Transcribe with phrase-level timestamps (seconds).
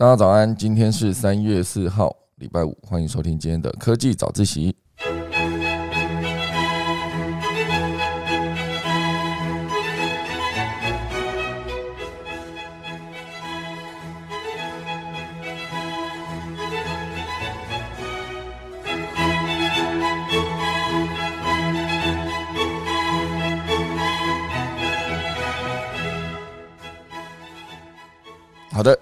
[0.00, 4.76] 大家早安，今天是三月四号，礼拜五，欢迎收听今天的科技早自习。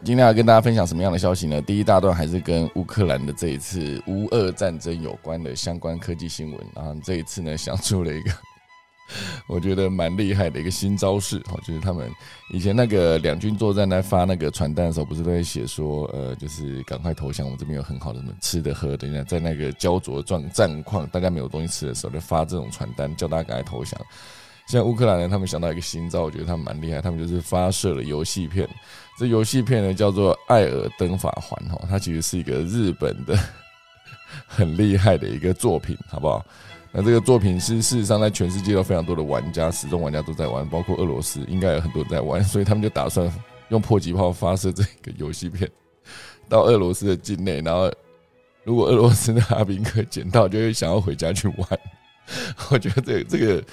[0.03, 1.61] 今天要跟大家分享什么样的消息呢？
[1.61, 6.67] 第一大段还是跟乌克兰的这一次乌俄战争有关的相关科技新闻。
[6.75, 8.31] 然后这一次呢，想出了一个
[9.47, 12.11] 我觉得蛮厉害的一个新招式，哦，就是他们
[12.53, 19.25] 以前那个两军作战在发那个传单的时候，不是都会写说，呃，就是赶快投降，我们这边有很好的什么吃的喝的。
[19.25, 24.01] 在那个焦灼状战况，大家没有东西吃的时候，就发这种传单，叫大家赶快投降。
[24.67, 28.69] 现在乌克兰人他们想到一个新招，我觉得他们蛮厉害，他们就是发射了游戏片。
[29.19, 33.39] 这游戏片呢叫做《艾尔登法环》哈，它其实是一个日本的
[34.47, 36.45] 很厉害的一个作品，好不好？
[36.93, 43.31] 那这个作品是事实上在全世界都非常多的玩家，始终玩家都在玩，包括俄罗斯应该有很多在玩，所以他们就打算
[43.69, 45.71] 用迫击炮发射这个游戏片
[46.49, 47.91] 到俄罗斯的境内，然后
[48.65, 51.67] 如果俄罗斯的阿宾克捡到，就会想要回家去玩。
[52.71, 53.65] 我觉得这这个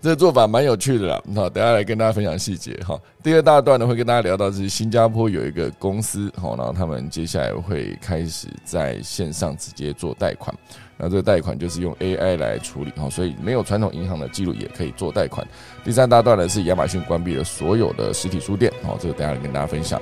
[0.00, 2.98] 这个做法蛮有趣的啦，好，等下来跟大家分享细节哈。
[3.22, 10.54] 第二大段呢，会跟大家聊到是新加坡有一个公司，好，然后他们接下来会开始在线上直接做贷款，
[10.96, 15.46] 那这个贷款就是用 AI 来处理，哈，所以没有传统银行的记录也可以做贷款。
[15.84, 20.00] 第三大段呢是亚马逊关闭了所有的实体书店，好，这个等下来跟大家分享。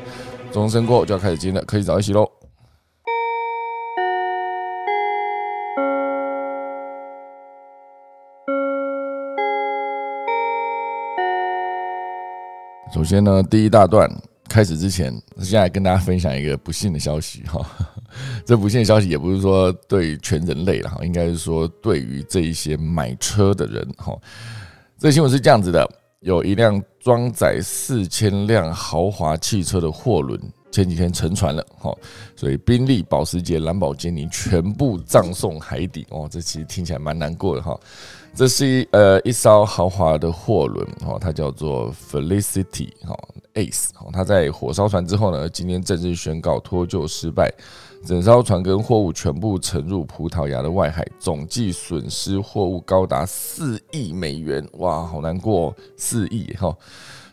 [0.52, 2.45] 钟声过后就要开始今天的科技早一起喽。
[12.96, 14.10] 首先呢，第一大段
[14.48, 17.60] 开始之前，现在跟大家分享一个不幸的消息哈。
[18.46, 24.16] 这不幸的消息也不是说对全人类了哈，应该是说对于这一些买车的人哈。
[24.98, 25.86] 这新闻是这样子的：
[26.20, 30.40] 有一辆装载四千辆豪华汽车的货轮
[30.70, 31.94] 前几天沉船了哈，
[32.34, 36.26] 所以宾利、保时捷、兰博基尼全部葬送海底哦。
[36.30, 37.78] 这其实听起来蛮难过的哈。
[38.36, 43.18] 这是一呃一艘豪华的货轮哦，它叫做 Felicity 哈
[43.54, 47.50] Ace 哦，它在火烧船之后呢，今天正式宣告脱救失败，
[48.04, 56.76] 整艘船跟货物全部沉入葡萄牙的外海，总计损失货物高达四亿美元，哇，好难过，四亿哈。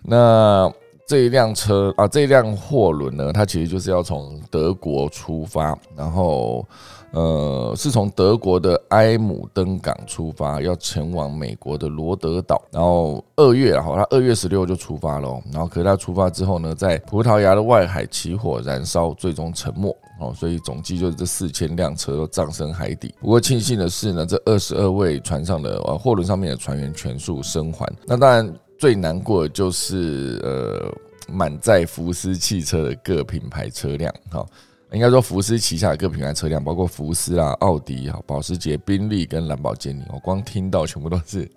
[0.03, 0.71] 那
[1.05, 6.65] 这一辆车啊，这一辆货轮呢，它其实就是要从德国出发，然后。
[7.13, 23.13] 呃，是从德国的埃姆登港出发，要前往美国的罗德岛，然后二月啊，好，他二月十六就出发了，然后可是他出发之后呢，在葡萄牙的外海起火燃烧，最终沉没哦，所以总计就是这四千辆车都葬身海底。
[23.21, 27.87] 不过庆幸的是呢，这二十二位船上的呃货轮上面的船员全数生还。
[28.07, 30.91] 那当然最难过的就是呃
[31.31, 34.43] 满载福斯汽车的各品牌车辆，哈。
[34.93, 41.49] 应该说，福斯旗下的各品牌车辆，包括福斯啊、奥迪、啊、保时捷、宾利跟兰博基尼，我光听到全部都是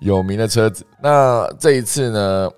[0.00, 0.84] 有名的车子。
[1.02, 2.50] 那这一次呢，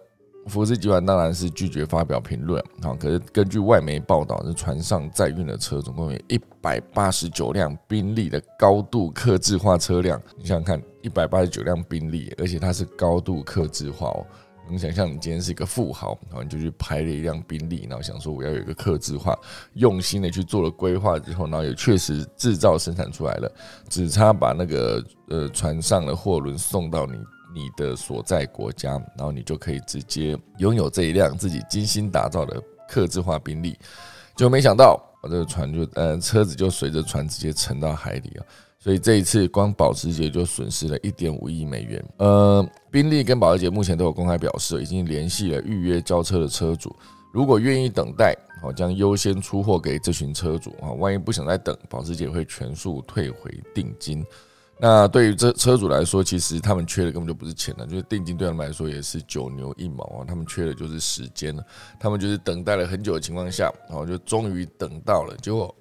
[0.48, 2.60] 福斯集团当然是拒绝发表评论。
[2.82, 10.20] 好，可是根据外媒报道，这船上载运的车总共有一百八十九辆宾利的高度客制化车辆。
[10.36, 14.26] 你想想看，一百八十九辆宾利，而且它是高度客制化哦。
[14.68, 19.38] 你想象你今天是一个富豪，然后你就去拍了一辆宾利，然后想说我要有一个克制化、
[19.74, 23.52] 用心的去做了规划之后，然后也确实制造生产出来了，
[23.88, 27.12] 只差把那个呃船上的货轮送到你
[27.54, 33.78] 你的所在国家，然后你就可以直接拥有这一辆自己精心打造的克制化宾利，
[34.34, 38.44] 就没想到我这个船就呃车子就随着船直接沉到海里啊。
[38.86, 42.04] 所以这一次，光保时捷就损失了一点五亿美元。
[42.18, 46.94] 呃，宾利跟保时捷目前都有公开表示，已经联系了预约交车的车主，
[47.32, 48.32] 如果愿意等待，
[48.62, 50.92] 好将优先出货给这群车主啊。
[50.92, 54.24] 万一不想再等，保时捷会全数退回定金。
[54.78, 60.24] 那对于这车主来说，其实他们缺的根本就不是钱了，就是定金对他们来说也是九牛一毛啊。
[60.24, 61.64] 他们缺的就是时间了，
[61.98, 65.74] 他们就是等待了很久的情况下，然后就终于等到了，结果。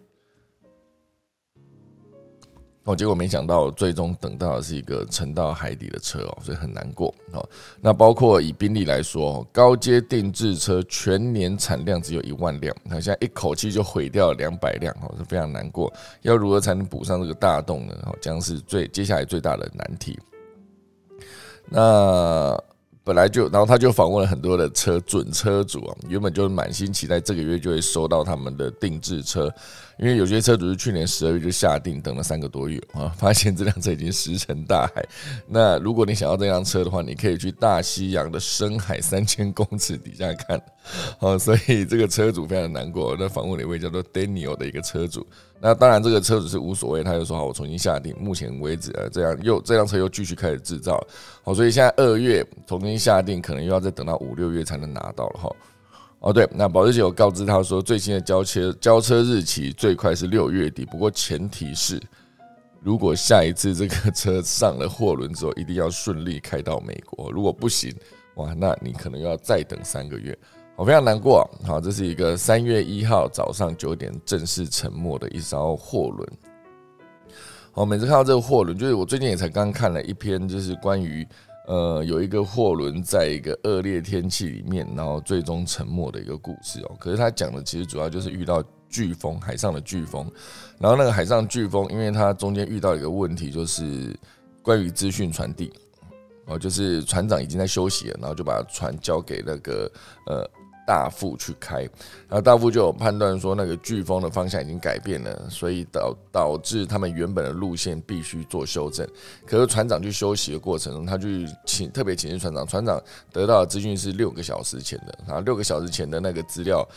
[2.85, 7.43] 哦，结果没想到，最终等到的是一个沉到海底的车哦，所以很难过哦。
[7.81, 15.91] 那包括以宾利来说，高阶定制车全年产量只有一万辆，那现在一口气就毁掉两百辆哦，是非常难过。
[16.21, 17.97] 要如何才能补上这个大洞呢？
[18.05, 20.19] 哦，将是最接下来最大的难题。
[21.67, 22.57] 那。
[23.05, 29.47] 本来就，然后他就访问了很多的车准车主啊，原本就是满心期待这个月就会收到他们的定制车，
[29.97, 35.05] 因为有些车主是去年十二月就下定，等了三个多月啊，发现这辆车已经石沉大海。
[35.47, 40.61] 那如果你想要这辆车的话，你可以去大西洋的深海三千公尺底下看，
[41.17, 43.15] 好，所以这个车主非常难过。
[43.19, 45.25] 那访问了一位叫做 Daniel 的一个车主。
[45.61, 48.13] 那当然，这个车主是无所谓，他就说好，我重新下定。
[48.19, 51.01] 目前为止，呃，这样又这辆车又继续开始制造，
[51.41, 55.49] 好，所以现在二月重新下定，可能又要再等到五六月才能拿到了哈。
[56.25, 62.01] 哦，对，那保时捷有告知他说，最新的交车交车日期最快是六月底，不过前提是，
[62.81, 67.95] 如果下一次这个 车上了货轮之后，一定要顺利开到美国，如果不行，
[68.37, 70.35] 哇，那你可能要再等三个月。
[70.75, 76.27] 我非常难过，好，这是一个三月一号早上九点正式沉没的一艘货轮。
[77.71, 81.23] 好，每次看到这个货轮，就是我最近也才刚看了一篇，就是关于
[81.67, 86.95] 呃有一个货轮在一个恶劣天气里面，然后最终沉没的一个故事哦。
[86.99, 90.31] 可是他讲的其实主要就是遇到飓风，海上的飓风，
[90.79, 94.17] 然后那个海上飓风，因为它中间遇到一个问题，就是
[94.61, 95.71] 关于资讯传递，
[96.45, 99.91] 哦，就是船长已经在休息了，然后就把船交给那个
[100.27, 100.49] 呃。
[100.85, 109.07] 大副去开，然后大副就有判断说，那个飓风的方向已经改变了，所以导导致他们原本的路线必须做修正。
[109.47, 113.01] 可是船长去休息的过程中，他去请特别请示船长，船长
[113.33, 116.87] 得到的资讯是六个小时前的，然后六个小时前的那个资料，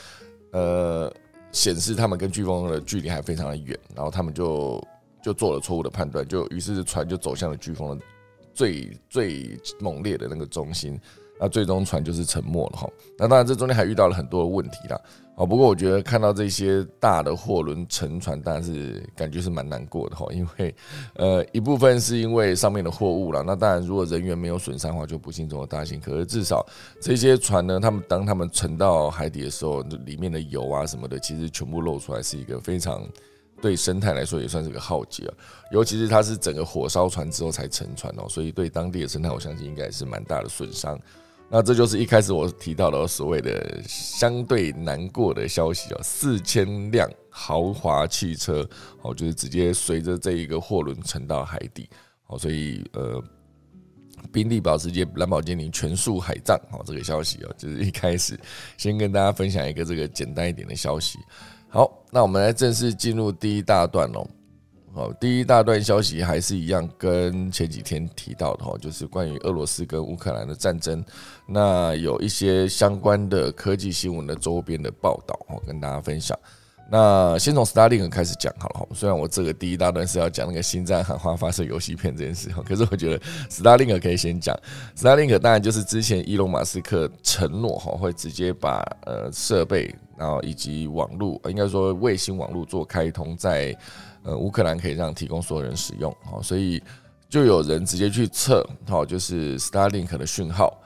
[0.52, 1.10] 呃，
[1.50, 4.86] 显示他们跟飓风的距离还非常的远，然后他们就
[5.22, 8.04] 就做了错误的判断，就于是船就走向了飓风的
[8.52, 11.00] 最最猛烈的那个中心。
[11.40, 12.88] 那最终船就是沉没了哈。
[13.16, 15.00] 那当然，这中间还遇到了很多的问题啦。
[15.36, 20.26] 哦，不过我觉得看到这些大的货轮沉船，当然是感觉是蛮难过的哈。
[20.32, 20.74] 因为
[21.14, 23.40] 呃，一部分是因为上面的货物了。
[23.44, 26.00] 那当然，如果人员没有损伤的话，就不幸中的大幸。
[26.00, 26.66] 可是至少
[27.00, 33.00] 这些船呢，他们当他们沉到海底的时候，里面的油啊什么的，其实全部露出来，是一个非常
[33.62, 35.34] 对生态来说也算是个浩劫啊。
[35.70, 40.98] 尤其是它是整个火烧船之后才沉船哦，所以对当地的生态，我相信应该是蛮大的损伤。
[41.50, 48.68] 那这就是一开始我提到的所谓的相对难过的消息哦，四千辆豪华汽车
[49.00, 51.88] 哦，就是直接随着这一个货轮沉到海底
[52.26, 53.22] 哦，所以呃，
[54.30, 58.38] 宾利、保时捷、兰博基尼全数海葬哦，这个消息哦，就是一开始
[58.76, 61.18] 先跟大家分享一个这个简单一点的消息。
[61.70, 64.28] 好，那我们来正式进入第一大段喽
[64.98, 65.14] 哦。
[65.20, 71.04] 第一大段消息还是一样，跟前几天提到的哈，就是关于俄罗斯跟乌克兰的战争。
[71.46, 76.38] 那有一些相关的科技新闻的周边的报道，我跟大家分享。
[76.90, 78.86] 那先从 Starlink 开始讲好了哈。
[78.94, 84.58] 虽然我这个第一大段是要讲那个星战喊话发射游戏片这件事哈，可是我觉得 Starlink 可以先讲。
[84.96, 93.76] Starlink 当然就是之前伊隆马斯克承诺哈，会直接把呃设备，然后以及网络，应该说卫星网络做开通在。
[94.24, 96.82] 呃，乌克兰可以让提供所有人使用，好，所以
[97.28, 100.76] 就有人直接去测，好，就是 Starlink 的讯号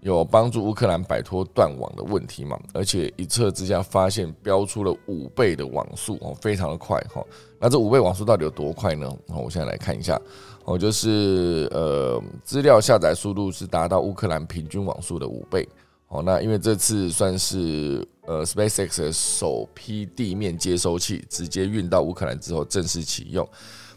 [0.00, 2.58] 有帮助乌克兰摆脱断网的问题嘛？
[2.74, 7.24] 而且一测之下发现标出了五倍的网速，哦，非常的快，哈。
[7.58, 9.08] 那这五倍网速到底有多快呢？
[9.28, 10.20] 好我现在来看一下，
[10.64, 15.66] 哦，就是呃，资料下载速度是达到乌克兰平均网速的五倍，
[16.08, 18.06] 哦，那因为这次算是。
[18.26, 23.48] 呃，SpaceX 的首批地面接收器直接运到乌克兰之后正式启用。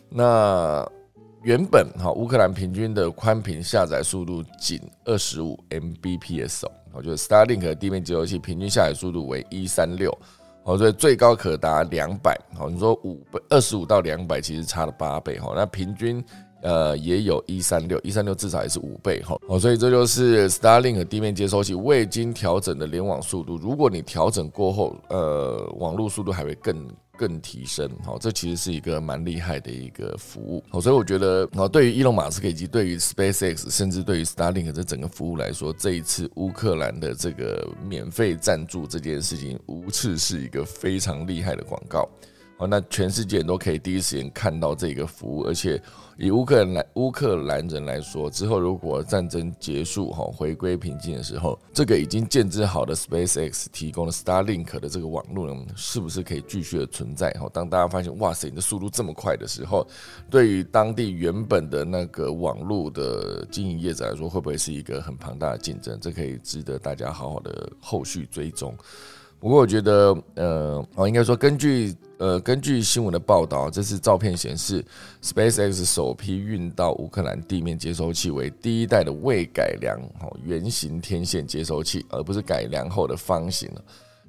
[0.09, 0.83] 那
[1.43, 10.11] 原本哈乌克兰平均的宽频下载速度仅二十五 Mbps 哦，我觉得 Starlink 的地面接收器平均下载速度为一三六，
[10.63, 12.35] 哦，所以最高可达两百。
[12.55, 16.23] 好，你说五倍二十五到两百其实差了八倍哈，那平均。
[16.62, 23.57] 呃，也有一三六，一三六至少也是五倍哈，哦，所以这就是 Starlink 地面接收器未经调整的联网速度。
[23.57, 30.63] 如果你调整过后，呃，网络速度还会更更提升，好，这其实是一个蛮厉害的一个服务。
[30.69, 42.09] 好，所以我觉得，哦，对于伊隆马斯克以及对于 SpaceX，甚至对于 Starlink 这整个服务来说，这一次乌克兰的这个免费赞助这件事情，无次是一个非常厉害的广告。
[42.57, 45.81] 哦，那全世界都可以第一时间看到这个服务，而且。
[46.17, 57.31] 以乌克兰来乌克兰人来说，之后如果战争结束哈，回归平静的时候，这个已经建制好的 SpaceX 提供的 Starlink 的这个网络呢，是不是可以继续的存在？
[57.31, 59.85] 哈，当大家发现哇塞，你的速度这么快的时候，
[60.29, 66.00] 对于当地原本的那个网络的经营业者来说，会不会是一个很庞大的竞争？
[66.00, 68.74] 这可以值得大家好好的后续追踪。
[69.45, 74.83] 不过我觉得，呃，哦，应该说根据呃，根据新闻的报道，这次照片显示
[75.21, 83.69] ，SpaceX 首批运到乌克兰地面接收器为第一代的未改良哦圆形天线接收器，而不是改良后的方形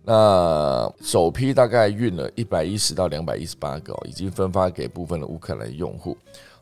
[0.05, 6.15] 那首批大概运了一百一十到两百一十八个，已经分发给部分的乌克兰用户。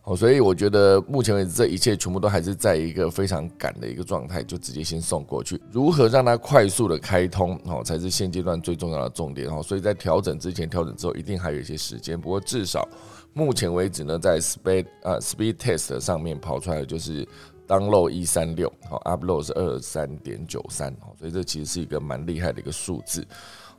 [0.07, 5.59] 哦，所以我觉得目前为止，这一切全部都还是在一个非常赶的一个状态，就直接先送过去。
[5.73, 9.49] 如何让它快速的开通，哦，才是现阶段最重要的重点。
[9.49, 12.21] 哦，所以在调整之前、调整之后，一定还有一些时间。
[12.21, 12.87] 不过至少
[13.33, 17.27] 目前为止呢，在 speed 啊 speed test 上面跑出来的就是
[17.67, 23.27] download 一三六，好 upload 是二三点九三，哦，所以这其实是一个蛮厉害的一个数字。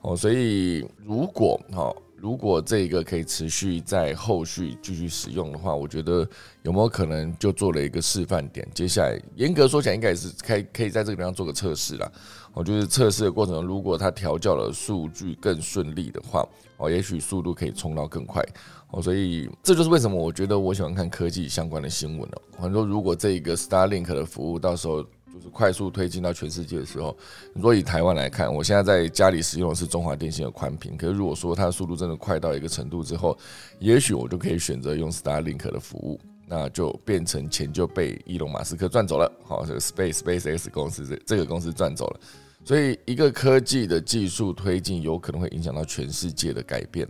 [0.01, 1.95] 哦，所以如果哈。
[2.17, 6.27] 如果这一个可以持续在后续继续使用的话，我觉得
[6.63, 8.67] 有没有可能就做了一个示范点？
[8.73, 12.11] 接下来严格说起来，应该也是可以可以在这个地方做个测试啦。
[12.53, 18.43] 我就是测试的过程中，如果它调教的数据更顺利的话，哦，也许速度可以冲到更快。
[18.91, 22.41] 哦，所以这就是为什么我觉得我喜欢看科技相关的新闻了。
[22.57, 25.05] 很多如果这一个 Starlink 的服务到时候。
[25.35, 27.15] 就是快速推进到全世界的时候，
[27.53, 33.37] 如果以台湾来看，我现在在家里使用的是中华电信的宽频，可是如果说它的速度真的快到一个程度之后，
[33.79, 42.19] 也许我就可以选择用 Starlink 的服务，那就变成钱就被伊隆马斯克赚走了，好，这个 Space Space X 公司这这个公司赚走了，
[42.63, 47.05] 所以一个科技的技术推进有可能会影响到全世界的改变。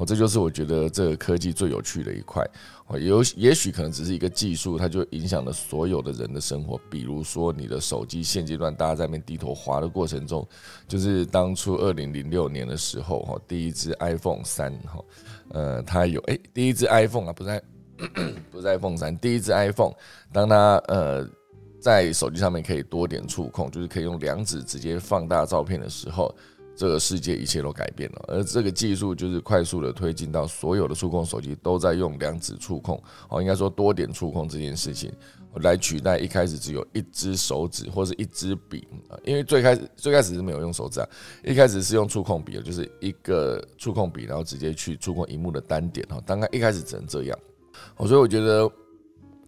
[0.00, 2.42] 哦，这就是我觉得这个科技最有趣的一块。
[2.86, 6.80] 哦，有也许可能只是一个技术，它就影响了所有的人的生活。
[6.88, 10.46] 比如说，你的手机现阶段大家在那边低头滑的过程中，
[10.88, 15.04] 就是当初二零零六年的时候，哈，第一只 iPhone 三，哈，
[15.50, 17.62] 呃，它有哎，第一只 iPhone 啊，不是
[18.50, 19.92] 不是 iPhone 三，第一只 iPhone，
[20.32, 21.28] 当它呃
[21.78, 26.34] 在手机上面可以多点触控，就是可以用两指直接放大照片的时候。
[26.80, 35.12] 这个世界一切都改变了，而这个技术就是快速的推进到所有的触控手机都在用两指触控，哦，应该说多点触控这件事情
[35.56, 41.08] 来取代一开始只有一只手指或是一支笔啊，因为最开始最开始是没有用手指啊，
[41.44, 47.38] 一开始是用触控笔的，就是一个触控笔，然后直接去触控荧幕的单点哈，当然一开始只能这样，
[47.98, 48.66] 哦，所以我觉得。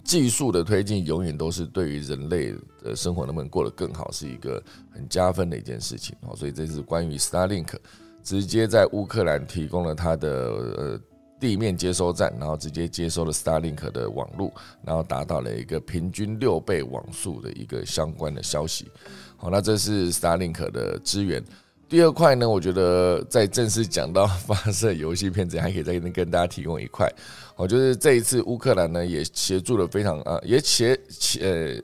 [0.05, 7.75] 技术的推进永远都是对于人类的生活能不能过得更好是一个很加分的一件事情哦，所以这是关于 Starlink
[8.23, 11.01] 直接在乌克兰提供了它的呃
[11.41, 14.53] 地面接收站，然后直接接收了 Starlink 的网络，
[14.85, 18.89] 然后达到了一个平均六倍网速的一个相关的消息。
[19.37, 21.43] 好，那这是 Starlink 的资源。
[21.93, 27.07] 第二块呢，我觉得在正式讲到发射游戏片子，还可以再跟大家提供一块，
[27.55, 30.99] 哦，就是这一次乌克兰呢也协助了非常啊，也协
[31.43, 31.79] 呃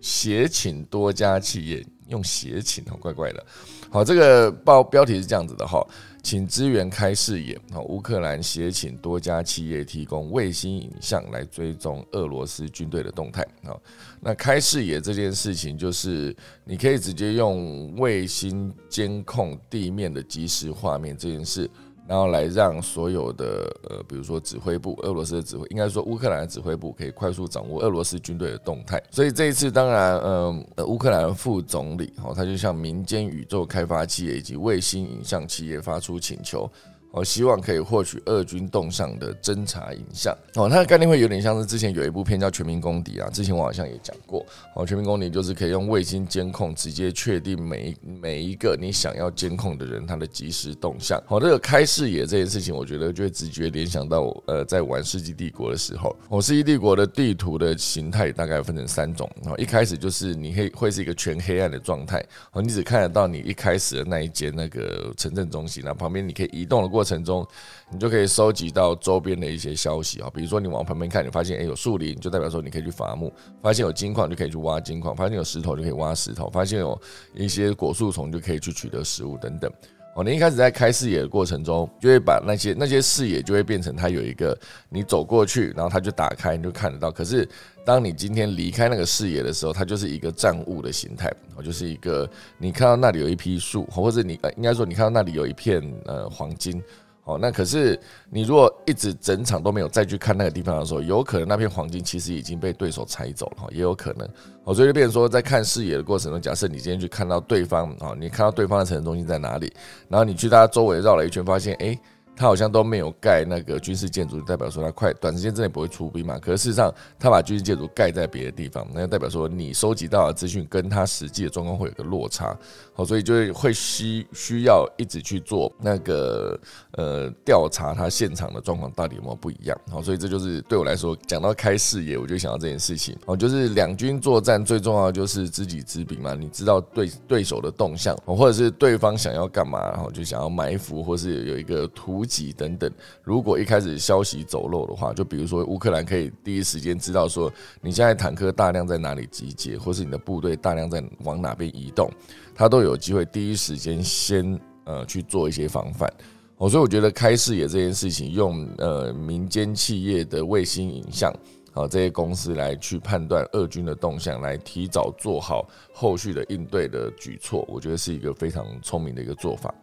[0.00, 3.46] 协请多家企业用协请好，怪怪的。
[3.88, 5.80] 好，这个报标题是这样子的哈。
[6.26, 7.56] 请支援开视野。
[7.70, 13.46] 好，乌克兰协请多家企业提供卫星影像来追踪俄罗斯军队的动态。
[13.62, 13.80] 好，
[14.18, 21.70] 那开视野这件事情，就是你可以直接用卫星监控地面的即时画面这件事。
[22.08, 29.02] 然后来让所有的呃，比如说指挥部，俄罗斯的指挥，应该说乌克兰的指挥部可以快速掌握俄罗斯军队的动态。
[29.10, 36.70] 所以这一次，当然，呃，乌克兰副总理，哦，他就向民间宇宙开发企业以及卫星影像企业发出请求。
[37.16, 44.44] 我希望可以获取俄军动向的侦察影像哦，它的概念会有点像是之前有一部片叫《全民公敌》啊，之前我好像也讲过
[44.74, 51.18] 哦，《全民公敌》就是可以用卫星监控直接确定每每一个你想要监控的人他的即时动向。
[51.26, 67.05] 好，这个开视野这件事情，我觉得就会直觉联想到呃，在玩《世纪帝国》的时候，《世纪帝国》的地图的形态大概分成三种哦，一开始就是你可以会是一个全黑暗的状态哦，你只看得到你一开始的那一间那个城镇中心，那旁边你可以移动的过。
[67.06, 67.46] 程中，
[67.90, 73.30] 你就可以收集到周边的一些消息啊，比如说你往旁边看，你发现诶有树林，就代表说你可以去伐木；
[73.62, 77.00] 发现有金矿就可以去挖金矿；发现有石头就可以挖石头；发现有
[77.34, 79.72] 一些果树丛就可以去取得食物等等。
[80.16, 84.58] 哦，你一开始在开视野的过程中，就会把那些那些视野就会变成它有一个
[84.88, 87.10] 你走过去，然后它就打开，你就看得到。
[87.10, 87.46] 可是
[87.84, 96.82] 当你今天离开那个视野的时候，它就是一个暂物的形态，哦，就是一个你看到那里有一批树，或者你呃应该说你看到那里有一片呃黄金。
[97.26, 97.98] 哦，那可是
[98.30, 104.28] 你如果一直整场都没有再去看那个地方的时候，有可能那片黄金其实已经被对手拆走了，哈，也有可能。
[104.62, 109.72] 哦，所以就变成说，在看视野的过程中，假设你今天去看到对方，哦，你看到对方的城市中心在哪里，
[110.08, 111.98] 然后你去他周围绕了一圈，发现，哎，
[112.36, 116.38] 他好像都没有盖那个军事建筑，代表说他快短时间之内不会出兵嘛。
[116.38, 122.54] 可是事实上，他把军事建筑盖在别的地方，那就代表说你收集到的资讯跟他实际的状况会有个落差。
[122.92, 126.58] 好，所以就会需需要一直去做那个
[126.92, 129.80] 呃调查，他现场的状况到底有没有不一样。
[129.90, 133.16] 好，所以这就是对我来说，讲到开视野，我就想到这件事情。
[133.24, 142.25] 哦，就是两军作战最重要就是知己知彼嘛，你知道对对手的动向，或者是对方想要干嘛，然后就想要埋伏，或是有一个图。
[142.26, 142.90] 级等等，
[143.22, 152.10] 如果一开始消息走漏的话，就比如说乌克兰可以第一时间知道说你现在坦克大量在哪里集结，或是你的部队大量在往哪边移动，
[152.54, 156.12] 他都有机会第一时间先呃去做一些防范。
[156.58, 161.30] 哦，所以我觉得开视野这件事情，用呃民间企业的卫星影像
[161.74, 169.74] 啊这些公司来去判断俄军的动向，来提早做好后续的应对的举措，我觉得是一个非常聪明的一个做法。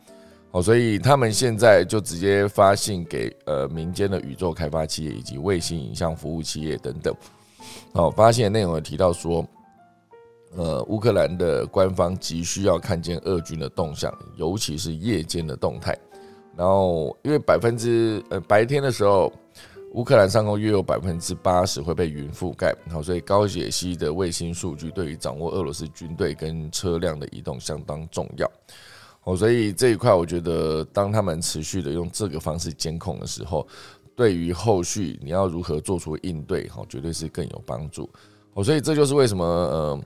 [0.54, 7.14] 哦，所以他们现在就直接发信给呃民间的宇宙开发企业以及卫星影像服务企业等等。
[7.94, 9.44] 哦，发现内容有提到说，
[10.56, 15.98] 呃，乌克兰的官方急需要看见俄军的动向，尤其是夜间的动态。
[16.56, 19.34] 然后，因为百分之呃白天的时候，
[19.94, 28.48] 乌克兰上空约有百分之八十会被云覆盖，好，所以高解析的卫星数据对于掌握俄罗斯军队跟车辆的移动相当重要。
[29.26, 33.66] 哦，所以这一块我觉得，当他们持续的用这个方式监控的时候，
[34.16, 38.10] 对于后续你要如何做出应对，哈，绝对是更有帮助。
[38.54, 40.02] 哦，所以这就是为什么，呃，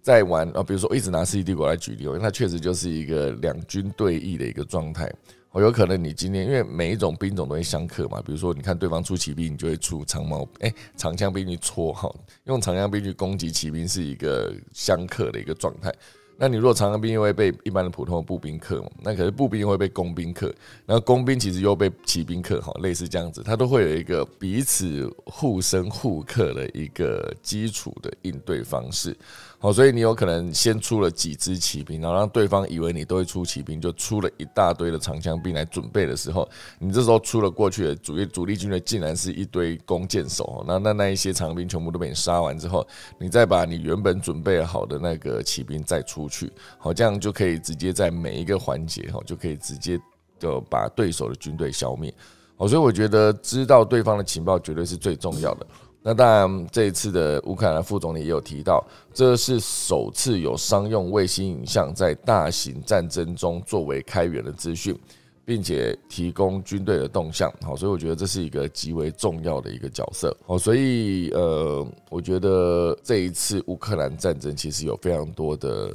[0.00, 5.12] 在玩啊，比如说一直拿《世纪帝国》来举例，因为它确实就是一个两军对弈的一个状态。
[5.50, 12.10] 哦，有可能你今天因为每一种兵种都会相克嘛，比如说你看对方出骑兵，你就会出长矛，哎，长枪兵去戳，哈，
[12.44, 15.94] 用长枪兵去攻击骑兵是一个相克的一个状态。
[16.42, 18.84] 那你如果长枪兵又会被一般的普通的步兵克？
[19.00, 20.52] 那可是步兵又会被工兵克，
[20.84, 29.16] 然后工兵其实又被骑兵克，哈，类似这样子，它都会有一个彼此互生互克的一个基础的应对方式。
[29.60, 36.48] 好，所以你有可能先出了几支骑兵，然后让对方以为你都会出骑兵，就出了一大堆的长枪兵来准备的时候，
[36.80, 42.84] 你这时候出了过去的主力主力军队，竟然是一堆弓箭手，那那那一些长兵全部都被你杀完之后，
[43.16, 50.00] 你再把你原本准备好的那个骑兵再出去，好，这样就可以直接在每一个环节，哈，就可以直接
[50.40, 52.12] 的把对手的军队消灭。
[52.56, 55.66] 好，所以我觉得知道对方的情报绝对是最重要的。
[56.04, 64.98] 那当然，这一次的乌克兰副总理也有提到，这是首次有商用卫星影像在大型战争中作为开源的资讯，
[65.44, 67.52] 并且提供军队的动向。
[67.62, 70.36] 好，所以我觉得这是一个极为重要的一个角色。
[70.46, 75.90] 好，所以呃，我觉得这一次乌克兰战争其实有非常多的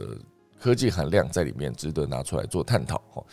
[0.60, 3.02] 科技含量在里面，值得拿出来做探讨。
[3.14, 3.26] 好，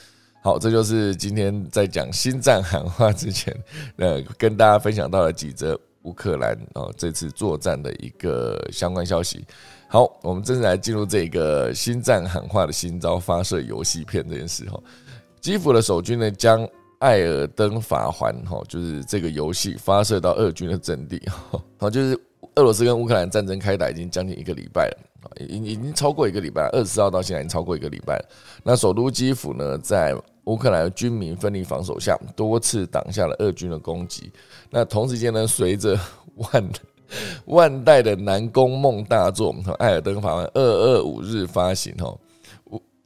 [0.42, 3.54] 好，这就是今天在讲新战喊话之前，
[3.96, 5.78] 呃，跟大家分享到了几则。
[6.04, 9.42] 乌克兰哦，这次作战的一个相关消息。
[9.88, 14.78] 好，我们正式来进入这个新战喊话的新招发射游戏片这件事哈。
[15.44, 16.66] 基辅的守军呢，将
[17.00, 21.62] 艾尔登法环哈，就是这个游戏发射到俄军的阵地哈。
[21.76, 22.18] 好，就是
[22.54, 24.96] 俄罗斯跟乌克兰战争开打已经将近一个礼拜了
[25.46, 28.24] 已已经超过一个礼拜，二十四号到现在已经超过一个礼拜了。
[28.62, 34.32] 那首都基辅呢，在乌克兰军民奋力防守下，多次挡下了俄军的攻击。
[34.70, 35.94] 那同时间呢，随着
[36.36, 36.70] 万
[37.44, 42.16] 万代的南宫梦大作《艾尔登法环》二二五日发行，哈，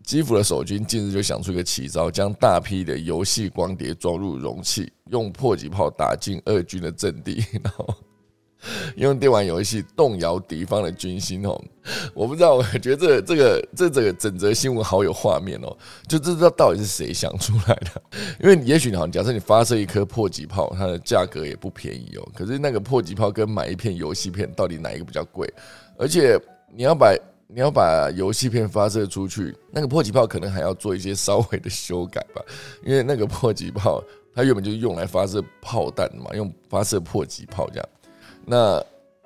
[0.08, 7.94] 基辅的守军近日就想出一个奇招，将大批的游戏光碟装入容器，用迫击炮打进俄军的阵地，然后。
[8.96, 11.62] 用电玩游戏动摇敌方的军心哦，
[12.14, 15.76] 我不知道，我觉得这这个这这个整则新闻好有画面哦，
[16.08, 18.02] 就知道到底是谁想出来的。
[18.40, 22.26] 因为也许你好像，假设你发射一颗破击炮，它的价格也不便宜哦。
[22.34, 25.46] 可是那个破击炮跟买一片游戏片，到底哪一个比较贵？
[25.98, 26.40] 而且
[26.74, 27.14] 你要把
[27.50, 32.42] 你要把游戏片发射出去，那个迫击炮可能还要做一些稍微的修改吧，
[32.84, 37.88] 因为那个迫击炮它原本就是用来发射炮弹嘛，用发射迫击炮这样。
[38.44, 38.84] 那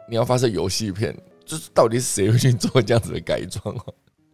[0.09, 1.13] 你要发射游戏片，
[1.45, 3.85] 就是到底是谁会去做这样子的改装啊？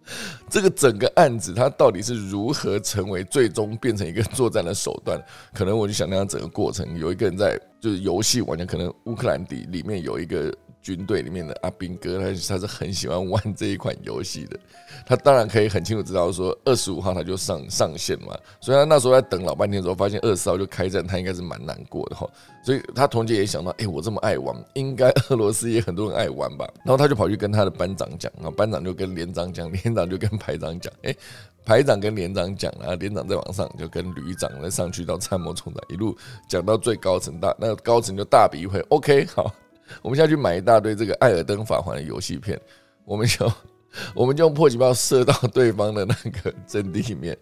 [0.51, 5.19] 这个整个案子它到底是如何成为最终变成一个作战的手段？
[5.55, 10.55] 可能我就想那样整个过程，有一个人在就是游戏玩家，可能乌克兰底里面有一个。
[10.83, 14.59] 军队里面的阿兵哥，他他是很喜欢玩这一款游戏的。
[15.07, 18.37] 他当然可以很清楚知道说，二十五号他就上上线嘛。
[18.61, 22.29] 所以他那时候在等老半天的时候，发现二十号就开战，他应该是蛮难过的哈。
[22.63, 26.67] 所以他同时也想到，哎，我这么爱玩，应该俄罗斯也很多人爱玩吧。
[26.85, 31.15] 然后他就跑去跟他的班长讲，然后班长就跟连长讲，连长就跟排长讲，哎。
[31.65, 36.17] 排长跟连长讲，然后连长再往上就跟旅长再上去到参谋总长，一路
[36.49, 39.55] 讲到最高层大，那高层就大笔一挥，OK，好，
[40.03, 42.61] 我们下去买一大堆这个艾尔登法环的游戏片，
[43.05, 43.53] 我们就
[44.15, 47.37] 我们就用迫击炮射到对方的那个阵地里面，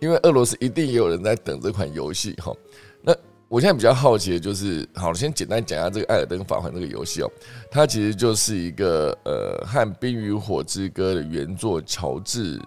[0.00, 2.52] 因为俄罗斯一定也有人在等这款游戏哈。
[3.00, 3.14] 那
[3.48, 7.30] 我现在比较好奇的就是，好了，先简单讲一下这个《艾尔登法环》这个游戏哦，
[7.70, 12.60] 它其实就是一个呃和《冰与火之歌》的原作乔治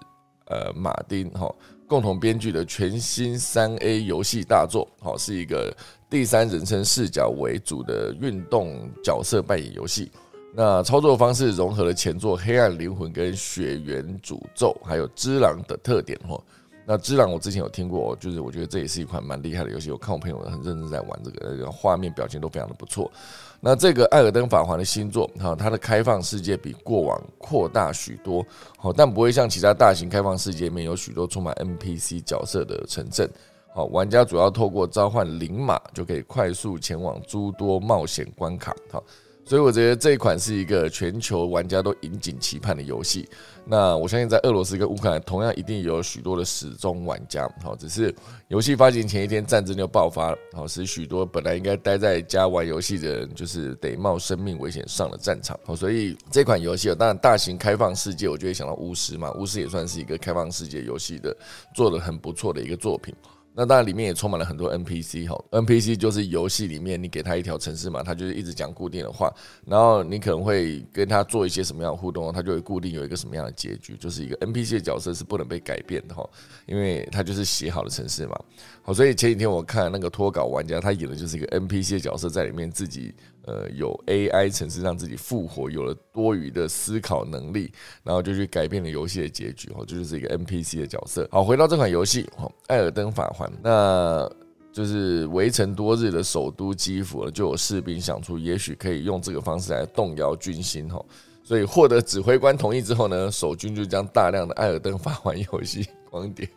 [0.45, 1.53] 呃马丁哈。
[1.87, 5.75] 共同编剧的全新三 A 游戏大作，好，是一个
[6.09, 10.11] 第三人称视角为主的运动角色扮演游戏。
[10.53, 16.37] 那操作方式融合了前作《黑暗灵魂》跟《血缘诅咒》还有《之狼》的特点哈。
[16.85, 19.91] 那《之狼》我之前有听过，就是我觉得这也是一款蛮厉害的游戏。
[19.91, 23.11] 我看我朋友很认真在玩这个，画面表情都非常的不错。
[23.59, 28.45] 那这个《艾尔登法环》的新作，哈，它的开放世界比过往扩大许多，
[28.77, 33.29] 好，但不会像其他大型开放世界里面有许多充满 NPC 角色的城镇。
[33.73, 38.75] 好，玩家主要透过召唤灵马就可以快速前往诸多冒险关卡。
[38.91, 39.03] 好。
[39.47, 43.25] 所以我觉得这一款是一个全球玩家都引颈期盼的游戏。
[43.63, 47.49] 那我相信在俄罗斯跟乌克兰同样一定有许多的始终玩家。
[47.63, 48.13] 好，只是
[48.49, 55.57] 游戏发行前一天战争就爆发了，好使许多本来应该待在家玩游戏的人，就是得冒生命危险上了战场。
[55.63, 61.33] 好，所以这款游戏当然大型开放世界，我就会想到巫师嘛，巫师也算是一个开放世界游戏的
[61.73, 63.15] 做的很不错的一个作品。
[63.59, 69.33] 那当然，里面也充满了很多 NPC 哈，NPC 就是游戏里面你给他一条城市嘛，他就是一直讲固定的话，
[69.65, 76.23] 然后你可能会跟他做一些什么样的互动，他就会固定有一个什么样的结局，就是一个 NPC 的角色是不能被改变的哈，
[76.67, 78.39] 因为他就是写好的城市嘛。
[78.83, 83.11] 好，所以前几天我看那个脱稿玩家，他演的就是一个 NPC 的角色，在里面自己。
[83.47, 87.71] 呃，有 AI 城市让自己复活，有了多余的思考能力，
[88.03, 89.69] 然后就去改变了游戏的结局。
[89.73, 91.25] 哦，这就是一个 NPC 的角色。
[91.31, 94.29] 好，回到这款游戏，哦，《艾尔登法环》，那
[94.73, 100.89] 就是围城多日的首都基辅，就有士兵想出，也许可以用这个方式来动摇军心。
[100.89, 101.01] 哈，
[101.41, 106.47] 所以获得指挥官同意之后呢，守军就将大量的《艾尔登法环》游戏 光碟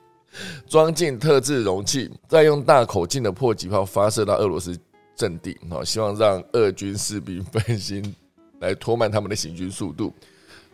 [0.67, 4.77] 装进特制容器，再用大口径的迫击炮发射到俄罗斯。
[5.21, 8.15] 阵地哦，希望让俄军士兵分心，
[8.61, 10.15] 来拖慢他们的行军速度。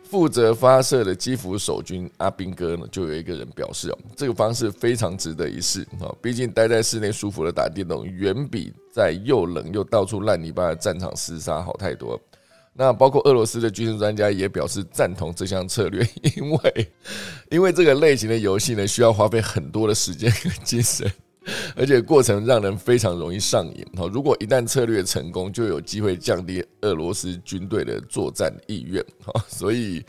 [0.09, 6.07] 负责发射的基辅守军阿兵哥呢，就有一个人表示哦，这个方式非常值得一试啊！
[6.21, 12.17] 毕竟待在室内舒服的打电动，远比在又冷又到处烂泥巴的战场厮杀好太多。
[12.73, 16.07] 那包括俄罗斯的军事专家也表示赞同这项策略，
[16.37, 16.91] 因为
[17.51, 21.11] 因为这个类型的游戏呢，需要花费很多的时间跟精神。
[21.75, 23.85] 而且过程让人非常容易上瘾。
[23.95, 29.03] 哈，如果一旦策略成功，就有机会降低俄罗斯军队的作战意愿。
[29.23, 30.03] 哈，所以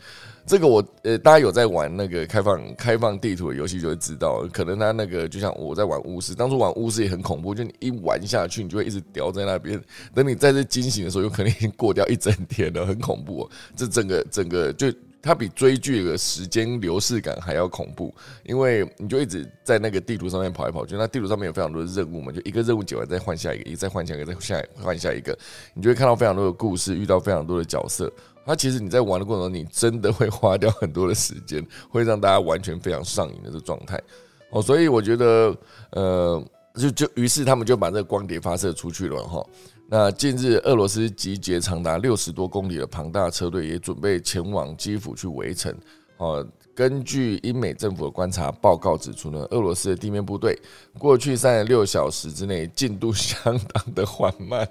[0.45, 9.81] 这个我呃，大家有在玩那个开放开放地图的游戏，就会知道，可能他那个就像我在玩巫师，当初玩巫师也很恐怖，就你一玩下去，你就会一直叼在那边。
[10.13, 13.49] 等你再次惊醒的时候，有可能已经过掉一整天了，很恐怖。
[13.75, 14.91] 这整个整个就。
[15.21, 25.37] 它比追剧的时间流逝感还要恐怖，因为你就一直在那个地图上面跑来跑去，那地图上面有非常多的任务嘛，就一个任务解完再换下一个，一再换下一个，再下换下一个，
[25.73, 28.11] 你就会看到非常多的故事，遇到非常多的角色。
[28.45, 34.01] 它其实你在玩的过程中，你真的会花掉很多的时间，会让大家完全非常上瘾的这状态。
[34.49, 35.55] 哦，所以我觉得，
[35.91, 39.45] 呃，就就于是他们就把这个光碟发射出去了哈。
[39.91, 45.75] 那近日，俄罗斯集结长达六十多公里的庞大车队，也准备前往基辅去围城。
[46.17, 50.55] 哦，根据英美政府的观察报告指出呢，俄罗斯的地面部队
[50.99, 54.67] 过去三十六小时之内进度相当的缓慢。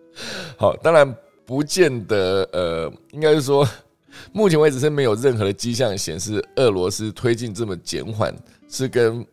[0.58, 3.66] 好，当然不见得，呃，应该是说，
[4.32, 8.36] 目前为止是没有任何的迹象显示俄罗斯推进这么减缓
[8.68, 9.26] 是跟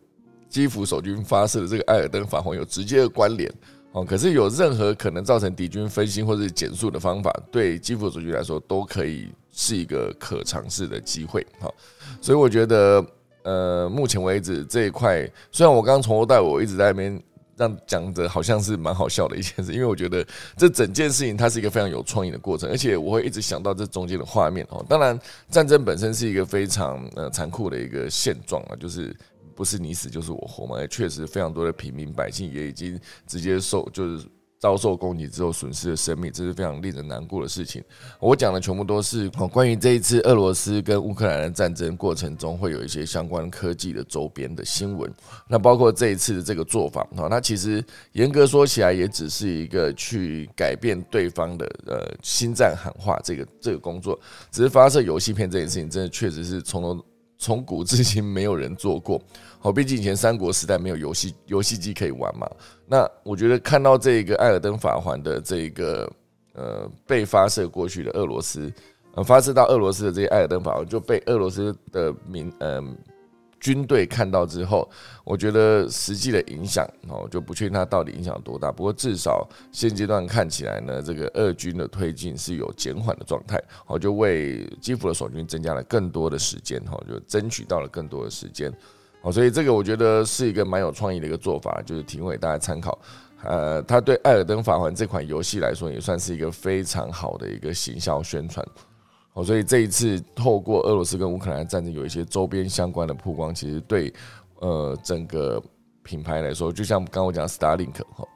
[0.48, 3.52] 基辅守军发射的这个艾尔登法环有直接的关联。
[3.96, 11.40] 哦，可是有任何可能造成敌军分心或者减速的方法，对基辅主军来说都可以是一个可尝试的机会。
[11.58, 11.72] 哈，
[12.20, 13.02] 所以我觉得，
[13.42, 17.18] 呃，目前为止这一块，虽然我刚刚从头到尾我一直在那边
[17.56, 20.22] 让讲的好像是蛮好笑的一件事，因为我觉得
[20.58, 24.66] 这整件事情它是一个非常有创意的过程，而且我会一直想到这中间的画面。
[24.68, 29.16] 哦，当然战争本身是一个非常呃残酷的一个现状啊，就是。
[29.56, 30.78] 不是你死就是我活嘛？
[30.78, 34.26] 也确实非常多的平民百姓也已经直接受就是
[34.58, 37.82] 遭受攻击之后损失了生命，这是非常令人难过的事情。
[38.18, 45.12] 我讲的全部都是关于这一次俄罗斯跟乌克兰的战争过程中会有一些相关科技的周边的新闻。
[45.46, 54.18] 那包括这一次的这个做法哈，那其实严格说起来也只是一个去改变对方的呃心战喊话这个这个工作，
[54.50, 57.05] 只是发射游戏片这件事情真的确实是从头。
[57.38, 59.20] 从古至今没有人做过。
[59.58, 62.48] 好，毕竟以前三国时代没有游戏游戏机可以玩嘛。
[62.86, 66.10] 那我觉得看到这个艾尔登法环的这个
[66.54, 68.72] 呃被发射过去的俄罗斯，
[69.14, 72.96] 呃发射到俄罗斯的这些艾尔登法环就被俄罗斯的民嗯。
[73.58, 74.88] 军队看到之后，
[75.24, 78.70] 我觉得实际的影响哦，就不确定它到底影响多大。
[78.70, 88.72] 不过至少现阶段看起来呢，这个俄军的推进是有减缓的状态，好，就为基辅的守军增加了更多的时间，哈，就争取到了更多的时间，
[89.22, 92.98] 好，所以这个我觉得是一个蛮有创意的一个做法，就是提供给大家参考。
[93.42, 98.66] 呃，它对《艾尔登法环》这款游戏来说，也算是一个非常好的一个行销宣传。
[99.36, 104.10] 哦，所以这一次透过俄罗斯跟乌克兰战争有一些周边相关的曝光，其实对
[104.60, 105.62] 呃整个
[106.02, 108.26] 品牌来说，就像刚我讲 Starlink 哈，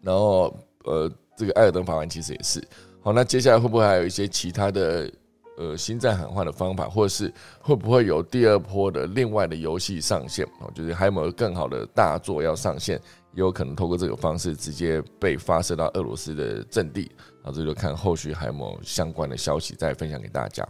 [0.00, 2.62] 然后呃这个艾尔登法环其实也是
[3.00, 5.10] 好，那接下来会不会还有一些其他的
[5.58, 10.70] 呃新战喊话的方法，或者是会不会有第二波的另外的游戏上线哦？
[10.72, 12.96] 就是还有没有更好的大作要上线？
[13.34, 17.10] 也有可能透过这个方式直接被发射到俄罗斯的阵地，
[17.42, 20.66] 好这就看后续还有没有相关的消息再分享给大家。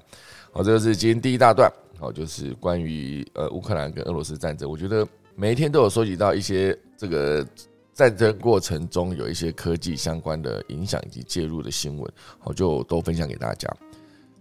[0.50, 7.46] 好，这个是今天第一大段，好，就是关于呃乌克兰跟俄罗斯战争，我觉得每一天都有收集到一些这个
[7.92, 13.68] 战争过程中有一些科技相关的影响以及介入的新闻，好，就都分享给大家。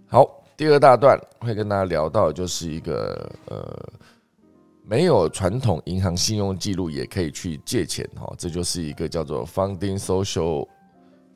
[0.08, 3.90] 好，第二大段会跟大家聊到就是一个呃。
[4.84, 10.68] 没有传统银行信用记录也可以去借钱哈，这就是一个叫做 Funding Social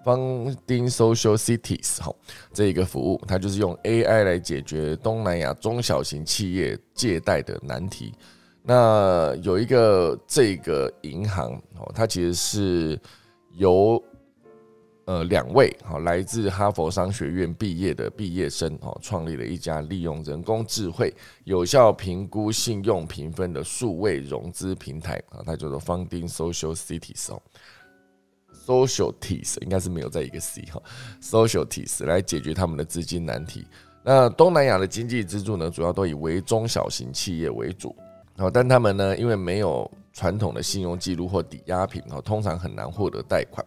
[0.06, 2.14] Funding Social Cities 哈
[2.54, 8.14] 这一个服务，它就是用 AI 来解决东南亚中小型企业借贷的难题。
[8.62, 13.02] 那有一个这个银行哦，它其实是
[13.54, 14.02] 由
[15.06, 21.14] 呃，两位哈来自哈佛商学院毕业的毕业生哦，创立了一家利用人工智慧
[21.44, 27.40] 有效评估信用评分的数位融资平台啊，它叫做 Funding Social Cities 哦
[28.66, 30.82] Social ties 应该是没有在一个 C 哈
[31.22, 33.68] ，Social ties 来解决他们的资金难题。
[34.04, 37.96] 那东南亚的经济支柱呢，主要都以微中小型企业为主
[38.38, 43.66] 哦，但他们呢，因为没有传统的信用记录或抵押品哦，通常很难获得贷款。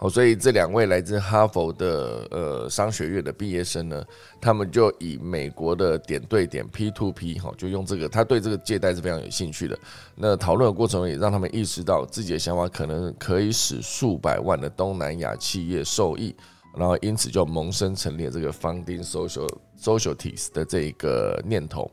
[0.00, 4.02] 哦，所以这两位来自哈佛的呃商学院的毕业生呢，
[4.40, 9.78] 他们就以美国的点对点 P to P 哈，就用这个，他对这个借贷是非常有兴趣的。
[10.14, 16.34] 那讨论的过程也让他们意识到自己的想法可能可以使数百万的东南亚企业受益，
[16.74, 21.90] 然后因此就萌生成立这个 Funding Social Socialities 的这一个念头。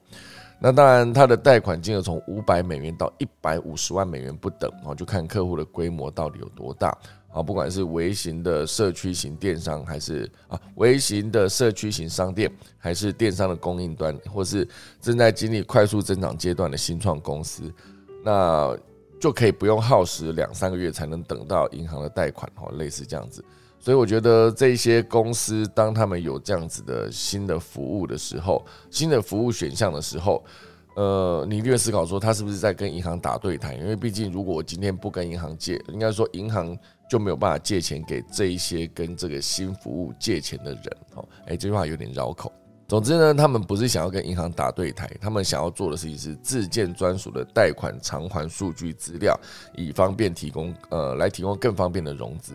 [0.59, 6.97] 那当然，它的贷款金额从五百美元到一百五十万美元不等，然后就看客户的规模到底有多大。
[7.37, 14.67] 啊，不管是微型的社区型电商，还是啊微型的社区型商店，还是电商的供应端，或是
[14.99, 17.71] 正在经历快速增长阶段的新创公司，
[18.25, 18.75] 那
[19.19, 23.45] 就可以不用耗时两三个月才能等到银行的贷款，哦，类似这样子。
[23.79, 30.43] 所以我觉得这些公司，当他们有这样子的新的服务的时候，新的服务选项的时候，
[30.95, 33.75] 呃，你略思考说，他是不是在跟银行打对台？
[33.75, 36.75] 因为毕竟，如果我今天不跟银行借，应该说银行。
[37.09, 42.51] 就没有办法借钱给这一些跟这个新服务借钱的人哦，哎，这句话有点绕口。
[42.87, 49.37] 总之呢，他们不是想要跟银行打对台，他们想要做的事情是自建专属的贷款偿还数据资料，
[49.75, 52.53] 以方便提供呃来提供更方便的融资。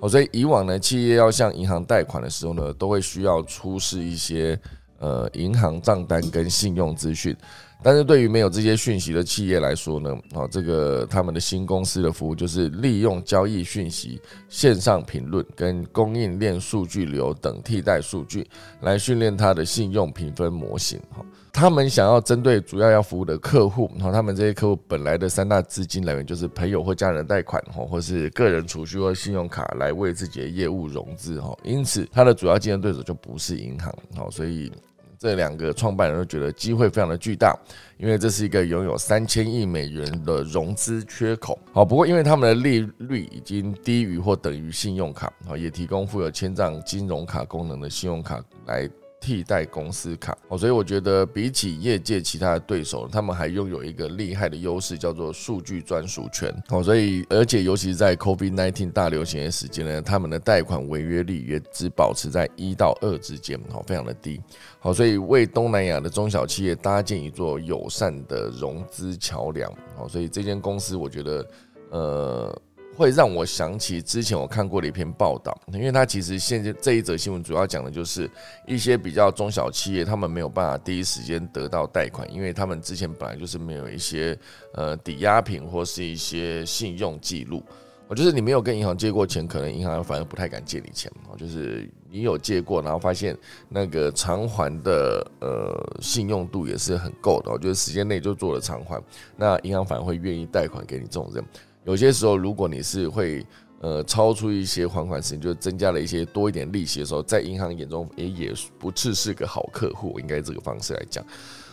[0.00, 4.58] 哦，所以以往呢，企业要向银行贷款的时候呢，都会需要出示一些
[4.98, 7.36] 呃银行账单跟信用资讯。
[7.80, 18.44] 但是对于没有这些讯息的企业来说呢，啊，这个他们的新公司的服务就是利用交易讯息、线上评论跟供应链数据流等替代数据
[18.80, 21.00] 来训练他的信用评分模型。
[21.10, 34.72] 哈，他们想要针对主要要服务的客户，哈，他们这些客户本来的三大资金来源就是朋友或家人贷款，哈，或是个人储蓄或信用卡来为自己的业务融资，哈，因此他的主要竞争对手就不是银行，好，所以。
[35.18, 37.58] 这两个创办人都觉得机会非常的巨大，
[37.98, 41.58] 因为这是一个拥有三千亿美元的融资缺口。
[41.72, 48.88] 好，不过因为他们的利率已经低于或等于信用卡，好，也提供富有千账金融卡功能的信用卡来。
[49.20, 56.82] 替代公司卡哦，所以我觉得比起业界其他的对手，他们还拥有一个厉害的优势，叫做数据专属权哦。
[56.82, 64.40] 所以，而且尤其是在 COVID-19 大流行的时间呢，他们的贷款违约率也只保持在一到二之间，哦，非常的低。
[64.78, 69.72] 好，所以为东南亚的中小企业搭建一座友善的融资桥梁。
[69.96, 71.46] 好，所以这间公司我觉得，
[71.90, 72.62] 呃。
[72.98, 78.28] 会让我想起之前我看过的一篇报道，因为它其实现在这一则新闻主要讲的就是
[78.66, 84.36] 一些比较中小企业，他们没有办法第一时间得到贷款，因为他们之前本来就是没有一些
[84.74, 87.62] 呃抵押品或是一些信用记录。
[88.08, 91.36] 我就是你没有跟银行借过钱，可能银行反而不太敢借你钱哦。
[91.36, 93.36] 就是你有借过，然后发现
[93.68, 98.98] 那个偿还的呃信用度也是很够的，就是时间内就做了偿还，
[99.36, 101.44] 那银行反而会愿意贷款给你这种人。
[101.88, 103.42] 有些时候，如果你是会
[103.80, 111.24] 呃超出一些还款时间，就是增加了一些多一点利息的时候，在银行眼中也也不次是个好客户，应该这个方式来讲。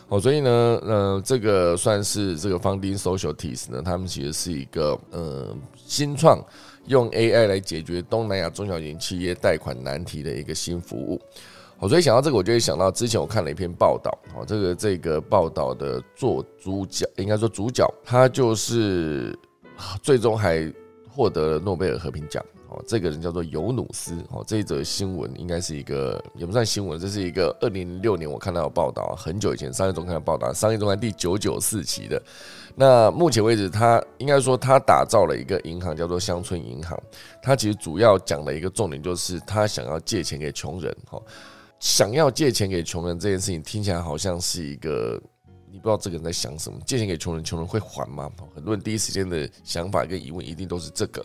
[0.07, 0.49] 哦，所以呢，
[0.83, 6.41] 呃，这个算是这个 Funding Socialties 呢，他们其实是一个呃新创
[6.85, 11.19] 用 AI 来解决东南亚中小型企业贷款难题的一个新服务。
[11.77, 19.37] 好，所以想到这个，我就会想到之前我看了一篇报道，哦，这个这个报道的做主角，应该说主角，他就是
[20.01, 20.71] 最终还
[21.09, 22.83] 获得了诺贝尔和平奖哦。
[22.87, 32.21] 这个人叫做尤努斯哦，这一则新闻应该是一个也不算新闻，这是一个二零零六年我看到的报道，很久以前商业周刊的报道，商业周刊第九九四期的。
[32.75, 37.01] 那目前为止，他应该说他打造了一个银行，叫做乡村银行。
[37.41, 41.21] 他其实主要讲的一个重点就是他想要借钱给穷人，哈，
[41.79, 45.17] 想要借钱给穷人这件事情听起来好像是一个
[45.75, 48.31] 你不知道这个人在想什么，借钱给穷人，穷人会还吗？
[48.55, 51.21] 很多人第一时间的想法跟疑问一定都是这个。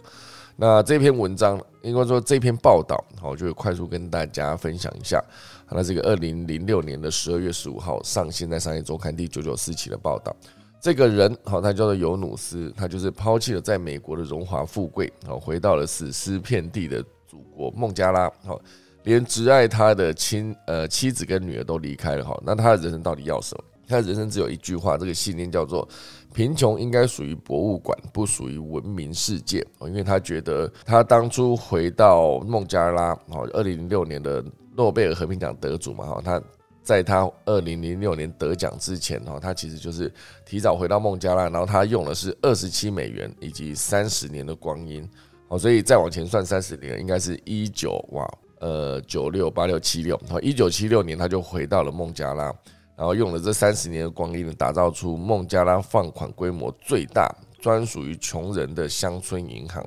[0.57, 5.23] 那这篇文章，应该说这篇报道，好，我就快速跟大家分享一下。
[5.71, 10.35] 那这个二零零六年的十二月十五号上线在《商业周刊》第九九四期的报道，
[10.83, 18.61] 这个人，好，他叫做尤努斯，他就是抛弃了在美国的荣华富贵，好，回到了死尸遍地的祖国孟加拉，好，
[19.05, 23.65] 连挚爱他的亲呃妻子跟女儿都离开了，哈，那他的人生到底要什么？
[23.91, 25.87] 他人生只有一句话，这个信念叫做。
[26.33, 29.89] 贫穷应该属于博物馆，不属于文明世界哦。
[29.89, 34.41] 因为他觉得，他当初回到孟加拉哦，二零零六年的
[34.77, 36.41] 诺贝尔和平奖得主嘛哈，他
[36.85, 40.09] 在他二零零六年得奖之前哈，他其实就是
[40.47, 45.05] 提早回到孟加拉，然后他用的是二十七美元以及三十年的光阴
[45.49, 48.25] 哦，所以再往前算三十年，应该是一九哇
[48.61, 52.55] 呃九六八六七六哦，一九七六年他就回到了孟加拉。
[53.01, 59.83] 然后用了这三十年的光阴呢，打造出孟加拉放款规模最大、专属于穷人的乡村银行。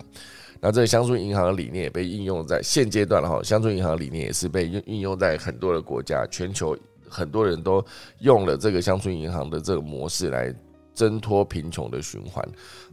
[0.60, 3.39] 那这个乡村银行的理念也被应用在现阶段了哈。
[3.43, 6.76] 乡村银行理念也是被应应用在很多的国家，全球
[7.08, 7.86] 很多人都
[8.17, 10.52] 用了这个乡村银行的这个模式来
[10.95, 12.43] 挣脱贫穷的循环。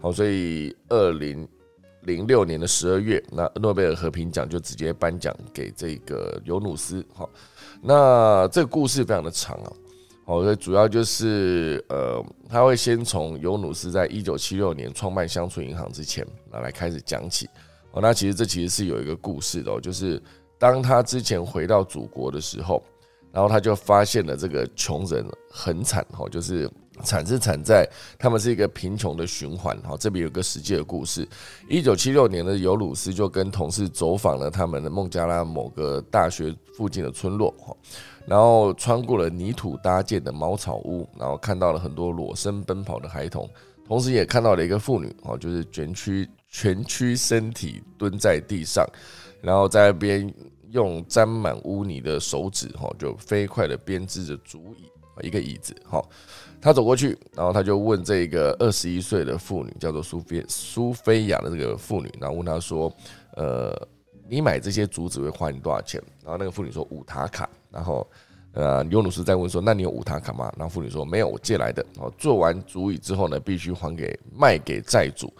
[0.02, 1.48] 好，所以二零
[2.02, 7.02] 零六年的十二月，那诺贝尔和平奖就直接颁奖给这个尤努斯。
[7.14, 7.26] 好，
[7.80, 9.72] 那这个故事非常的长啊。
[10.30, 17.48] 哦，所以主要就是呃，他会先从尤努斯在一九七六年创办乡村银行之前那来开始讲起。
[17.90, 20.22] 哦，那其实这其实是有一个故事的，就是
[20.56, 22.80] 当他之前回到祖国的时候，
[23.32, 26.70] 然后他就发现了这个穷人很惨，哈，就是
[27.02, 27.84] 惨是惨在
[28.16, 29.76] 他们是一个贫穷的循环。
[29.82, 31.28] 哈，这边有个实际的故事，
[31.68, 37.76] 一九七六年的尤努斯就跟同事走访了他们的孟加拉某个大学附近的村落，哈。
[38.30, 43.50] 然后穿过了泥土搭建的茅草屋，然后看到了很多裸身奔跑的孩童，
[43.84, 48.86] 同时也看到了一个妇女，哦，就是卷曲蜷曲身体蹲在地上，
[49.42, 50.32] 然后在那边
[50.70, 56.00] 用沾满污泥的手指，哈，就飞快的编织着竹椅，一个椅子，哈。
[56.60, 62.94] 他走过去，然后他就问这个二十一岁的妇女，叫做苏菲苏菲亚的这个妇女，然后问她说，
[63.34, 63.74] 呃，
[64.28, 66.00] 你买这些竹子会花你多少钱？
[66.30, 67.50] 然后那个妇女说五塔卡。
[67.72, 68.06] 然后，
[68.52, 75.32] 呃，尤努斯在问说：“那你有五塔卡吗？”然后妇女说：“没有，我借来的。”哦，做完竹椅之后呢，必须还给卖给债主。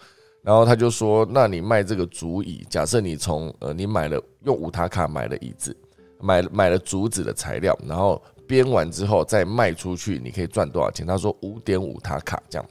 [0.43, 5.75] 然后他就说：“那你卖这个竹椅，假设你从呃，你买了用五塔卡买了椅子，
[6.19, 12.67] 买买了竹子的材料，然后编完之后再卖出去，你可以赚多少钱？”他说：“五点五塔卡这样。”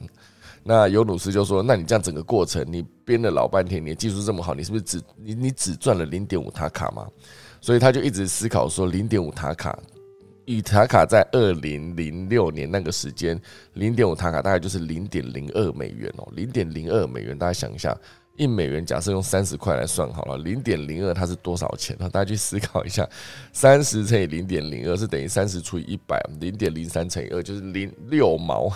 [0.63, 7.07] 那尤努斯就说：“那你这样整个过程，你编了老半天，你的技术这么好，你是不是只你你只赚了零点五塔卡吗？”
[7.61, 9.77] 所以他就一直思考说，零点五塔卡，
[10.45, 13.39] 以塔卡在二零零六年那个时间，
[13.75, 17.95] 零点五塔卡大概就是零点零二美元哦，零点零二美元，大家想一下，
[18.35, 21.95] 一美元假设用三十块来算好了，零点零二它是多少钱？
[21.97, 23.07] 大家去思考一下，
[23.53, 28.75] 三十乘以零点零二是等于三十除以一百，零点零三乘以二就是零六毛，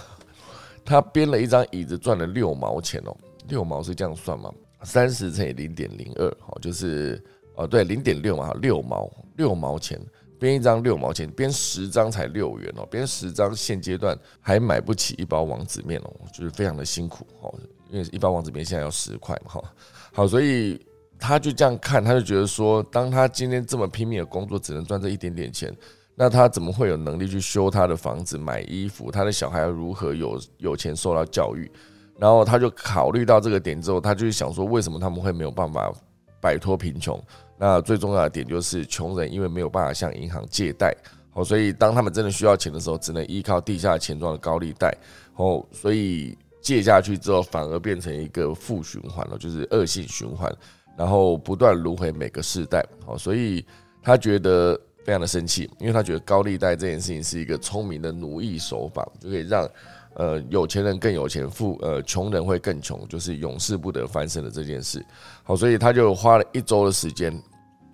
[0.85, 3.17] 他编了一张椅子赚了六毛钱哦，
[3.47, 4.53] 六毛是这样算吗？
[4.83, 7.19] 三十乘以零点零二，好，就是。
[7.55, 9.99] 哦，对，零点六嘛，六毛六毛钱
[10.39, 17.53] 编一张六毛钱，编十张才六元哦，编十张现阶段还买不起一包王子面哦，就是非常的辛苦哦。
[17.89, 19.63] 因为一包王子面现在要十块嘛，哈，
[20.11, 20.84] 好，所以
[21.19, 25.73] 他就这样看，他就觉得说，当他今天这么拼命的工作，只能赚这一点点钱，
[26.15, 29.11] 那他怎么会有能力去修他的房子、买衣服？
[29.11, 31.71] 他的小孩要如何有有钱受到教育？
[32.17, 35.93] 然后他就考虑到这个点之后，他就想说，为什么他们会没有办法
[36.41, 37.21] 摆脱贫穷？
[37.58, 40.95] 那最重要的点就是，穷人因为没有办法向银行借贷，
[41.32, 44.93] 好，所以当他们真的需要钱的时候，只能依靠地下钱庄的高利贷，
[45.36, 50.53] 哦，所以借下去之后，反而变成一个负循环了，就是恶性循环，
[50.97, 53.66] 然后不断轮回每个世代，好，所以
[54.03, 59.70] 他觉得非常的生气，因为他觉得高利贷这件事情是一个聪明的奴役手法，就可以让。
[60.16, 65.05] 呃，有钱人更有钱，富呃穷人会更穷，就是永世不得翻身的这件事。
[65.43, 67.34] 好，所以他就花了一周的时间，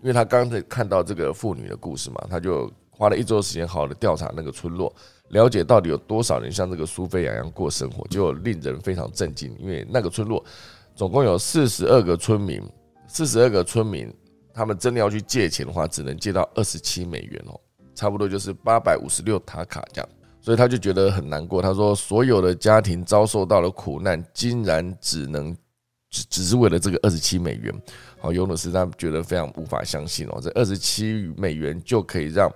[0.01, 4.93] 因为他刚才看到这个妇女的故事嘛，他就花了一周时间，好好的调查那个村落，
[5.29, 9.51] 了解到底有多少人像这个苏菲亚一样过生活，就令人非常震惊。
[9.59, 10.43] 因为那个村落
[10.93, 12.61] 总共有四十二个村民，
[13.07, 14.13] 四十二个村民，
[14.53, 17.59] 他们真的要去借钱的话，只能借到二十七美元哦，
[17.95, 20.09] 差不多就是八百五十六塔卡这样。
[20.41, 21.61] 所以他就觉得很难过。
[21.61, 25.55] 他说：“所有的家庭遭受到了苦难，竟然只能
[26.09, 27.73] 只只是为了这个二十七美元。”
[28.19, 32.51] 好，尤努斯他觉得非常无法相信哦，这二十七美元就可以让。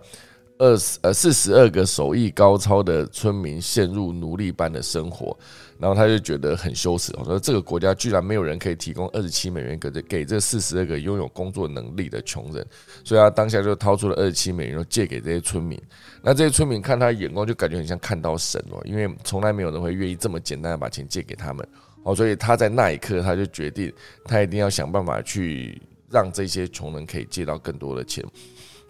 [0.57, 5.37] 二十呃四十二个手艺高超的村民陷入奴隶般的生活，
[5.77, 7.13] 然后他就觉得很羞耻。
[7.17, 12.65] 我说这个国家居然没有人可以提供二十七美元给这给这四十二个拥有工作能力的穷人，
[13.03, 15.77] 所以他当下就掏出了二十七美元借给这些村民。
[16.21, 21.67] 那这些村民看他眼光就感觉很像看到神哦，因为从来没有人会愿意这么简单的把钱借给他们
[22.03, 23.91] 哦，所以他在那一刻他就决定
[24.23, 28.23] 他一定要想办法去让这些穷人可以借到更多的钱。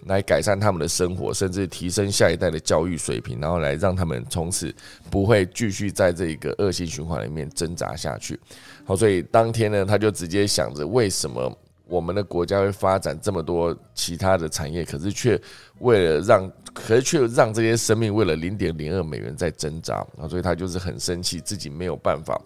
[0.05, 4.73] 来改善他们的生活，甚至提升下一代的教育水平，然后来让他们从此
[5.09, 8.39] 不会继续在这个恶性循环里面挣扎下去。
[8.85, 11.51] 好，所以当天呢，他就直接想着，为什么
[11.87, 15.39] 我们的国家会发展这么多其他的产业，可是却
[15.79, 20.27] 为了让，可是却让这些生命为了零点零二美元在挣扎啊！
[20.27, 22.39] 所以他就是很生气，自己没有办法。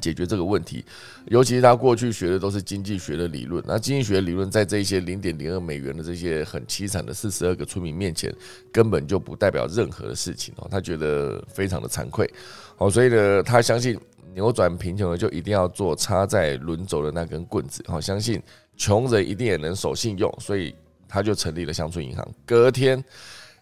[0.00, 0.84] 解决这个问题，
[1.26, 8.34] 尤其是他过去学的都是经济学的理论，那经济学理论在这些零点零二美元的这些很凄惨的四十二个村民面前，
[8.72, 12.30] 根本就不代表任何的事情哦，他觉得非常的惭愧，
[12.76, 13.98] 好，所以呢，他相信
[14.34, 18.42] 扭转贫穷的就一定要做插在轮轴的那根棍子，好，相信
[18.76, 20.74] 穷人一定也能守信用，所以
[21.08, 23.02] 他就成立了乡村银行，隔天。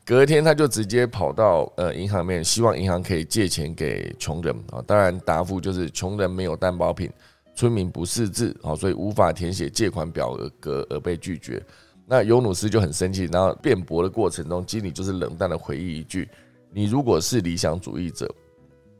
[0.09, 4.80] 隔天他就直接跑到呃银行面，希望银行可以借钱给穷人啊。
[4.86, 7.11] 当然答复就是穷人没有担保品，
[7.54, 11.62] 村民不识字啊，所以无法填写借款表格而被拒绝。
[12.06, 16.26] 那尤努斯就很生气，然后辩驳的过程中，经理就是冷淡的回忆一句
[16.72, 18.34] ：“你如果是理想主义者，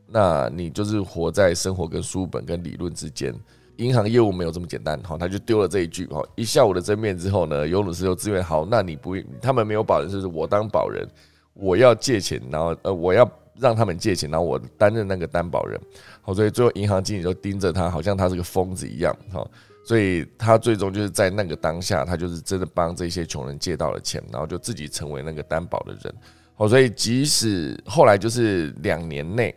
[0.05, 3.33] 那你就是活在生活跟书本跟理论之间。”
[3.79, 11.07] 银行业务没有这么简单，好，他就丢了这一句，哈，一下午的争辩之后呢，尤努斯就自愿，好，那你不，他们没有保人，就是我当保人，
[11.53, 15.79] 我要借钱，然后呃，我要让他们借钱，然后我担任那个担保人，
[16.21, 19.47] 好，所以最后银行经理就盯着他，好像他是个疯子一样，哈，
[19.85, 26.13] 所以他最终就是在那个当下，他就是真的帮这些穷人借到了钱，然后就自己成为那个担保的人，
[26.55, 29.55] 好，所以即使后来就是两年内，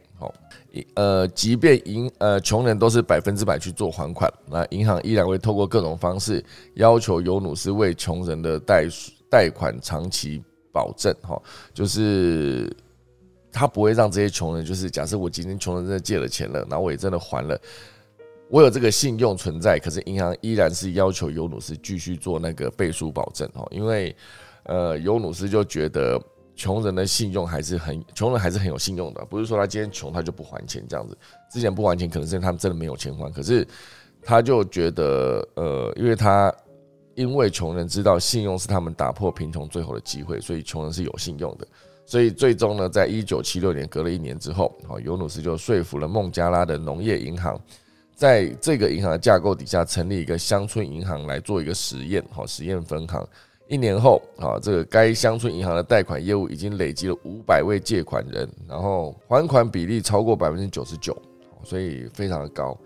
[0.95, 6.43] 呃，即便银呃穷人都是百分之百去做还款，那银行依然会透过各种方式
[6.77, 8.89] 要求尤努斯为穷人的贷
[9.29, 10.43] 贷款长期
[10.73, 11.39] 保证，哈，
[11.75, 12.75] 就是
[13.53, 17.61] 他不会让这些穷人，就是假设我今天穷人真的借了钱了，然后我也真的还了，
[18.49, 24.17] 我有这个信用存在，可是银行依然是要求尤努斯继续做那个背书保证，哈，因为
[24.63, 26.19] 呃尤努斯就觉得。
[26.55, 31.17] 穷人的信用还是很，穷人还是很有信用的，不是说他今天穷他就不还钱这样子。
[31.51, 33.33] 之前不还钱，可能是他们真的没有钱还。
[33.33, 33.67] 可是
[34.23, 36.55] 他就觉得，呃，因为他
[37.15, 41.67] 因为穷人知道信用是他们打破贫穷最后的机会，所以穷人是有信用的。
[42.05, 47.59] 所以最终呢，在一九七六年隔了一年之后，好，尤努斯就说服了孟加拉的农业银行，
[48.15, 53.27] 在这个银行的架构底下成立一个乡村银行来做一个实验，好，实验分行。
[53.69, 61.17] 一年后，啊，这个该乡村银行的贷款业务已经累积了五百位借款人，然后还款比例超过百分之九十九，
[61.63, 62.77] 所以非常的高。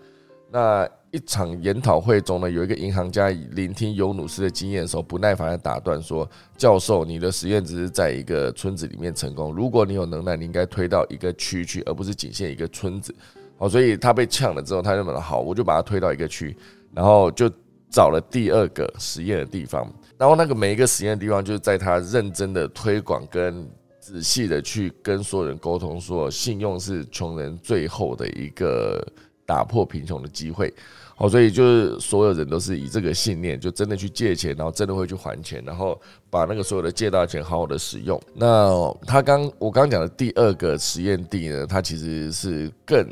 [0.49, 13.13] 那一场研讨会中呢，有一个银行家聆听尤努斯的经验的时候，不耐烦的打断说：“教授，你的实验只是在一个村子里面成功，如果你有能耐，你应该推到一个区去，而不是仅限一个村子。”
[13.57, 16.55] 哦，所以他被呛了之后，他就说：“好，我就把它推到一个区，
[16.93, 17.51] 然后就
[17.89, 29.05] 找了第二个实验的地方。”然后那个每一个实验的地方，就是在他认真的推广跟仔细的去跟所有人沟通，说信用是穷人最后的一个
[29.45, 30.73] 打破贫穷的机会。
[31.19, 35.99] 好，所以就是所有人都是以这个信念，就真的去借钱，然后真的会去还钱，然后
[36.29, 38.21] 把那个所有的借到钱好好的使用。
[38.35, 38.71] 那
[39.05, 43.07] 他刚我刚讲的第二个实验地呢，他其实是更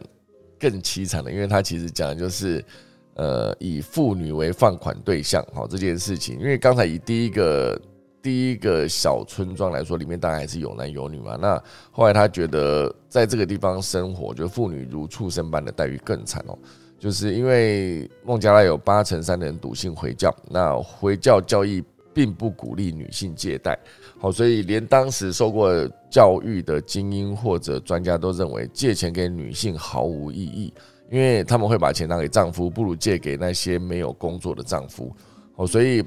[0.59, 2.63] 更凄惨的，因为他其实讲的就是
[3.15, 6.39] 呃以妇女为放款对象，好这件事情。
[6.39, 7.81] 因为刚才以第一个
[8.21, 11.35] 第一个小村庄来说，里面当然还是有男有女嘛。
[11.35, 11.61] 那
[11.91, 16.57] 后来他觉得在这个地方生活，就妇女如畜生般的待遇更惨哦。
[16.97, 23.77] 就是因为孟加拉有八成三的人笃信回教，那回教教义并不鼓励女性借贷，
[24.17, 25.69] 好，所以连当时受过
[26.09, 30.73] 教育的精英或者专家都认为借钱给女性毫无意义，
[31.11, 35.15] 因为他们会把钱拿给丈夫，不如借给那些没有工作的丈夫，
[35.55, 36.03] 哦，所以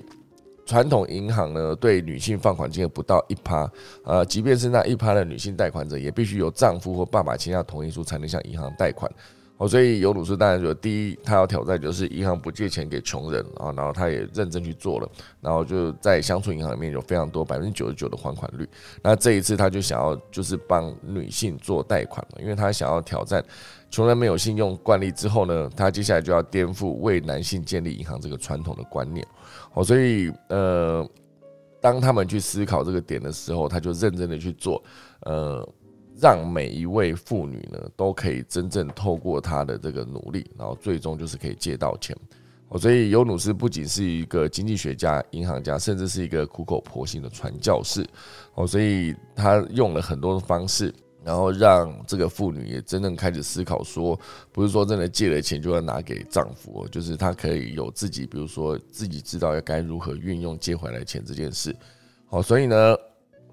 [0.66, 3.70] 传统银行呢对女性放款金额不到一趴，
[4.04, 9.10] 呃，即便是那一趴的女性贷款者，也必须由丈夫或爸爸签下同意书才能向银行贷款。
[9.58, 18.68] 哦，所以尤鲁斯当然说，第一，他要挑战就是银行不借钱给穷人啊，然后他也认真去做了，然后就在乡村银行里面有非常多百分之九十九的还款率。
[19.02, 23.44] 那这一次他就想要就是帮女性做贷款了，因为他想要挑战
[23.90, 29.26] 穷人没有信用惯例之后呢，他接下来就要颠覆为男性建立银行这个传统的观念。
[29.74, 31.04] 哦，所以呃，
[31.80, 34.80] 当他们去思考这个点的时候，他就认真的去做，
[35.22, 35.68] 呃。
[36.20, 42.16] 让每一位妇女呢都可以真正透过她的这个努力，然后最终就是可以借到钱。
[42.70, 48.06] 哦，所以尤努斯不仅是一个经济学家、银行家，甚至是一个苦口婆心的传教士。
[48.54, 50.92] 哦，所以他用了很多的方式，
[51.24, 54.18] 然后让这个妇女也真正开始思考，说
[54.52, 61.74] 不是说真的借了钱就要拿给丈夫，就是她可以有自己，比如说自己知道要该如何运用借回来钱这件事。
[62.26, 62.96] 好，所以呢。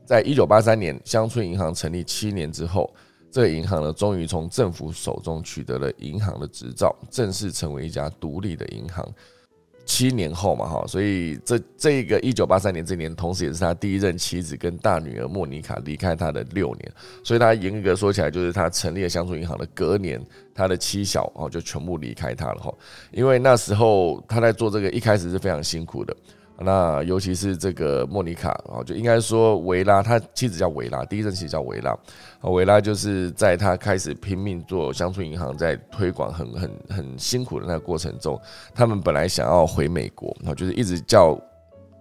[0.05, 2.93] 在一九八三年，乡村银行成立七年之后，
[3.31, 9.05] 这个银行呢，终于从政府手中取得了银行的执照，正式成为一家独立的银行。
[9.87, 16.91] 七年后嘛，哈，所以这这个一九八三年这年，同时也是他第一任妻子跟大女儿莫妮卡离开他的六年，
[17.23, 20.19] 所以他严格说起来，就是他成立了乡村银行的隔年，
[20.55, 22.73] 他的妻小哦就全部离开他了哈，
[23.11, 26.17] 因为那时候他在做这个一开始是非常辛苦的。
[26.57, 31.97] 那尤其是这个莫妮卡啊，就应该说维拉，他妻子叫维拉，第一任妻子叫维拉。
[32.43, 38.39] 维拉就是在他开始拼命做乡村银行，在推广很很很辛苦的那个过程中，
[38.73, 41.37] 他们本来想要回美国，然后就是一直叫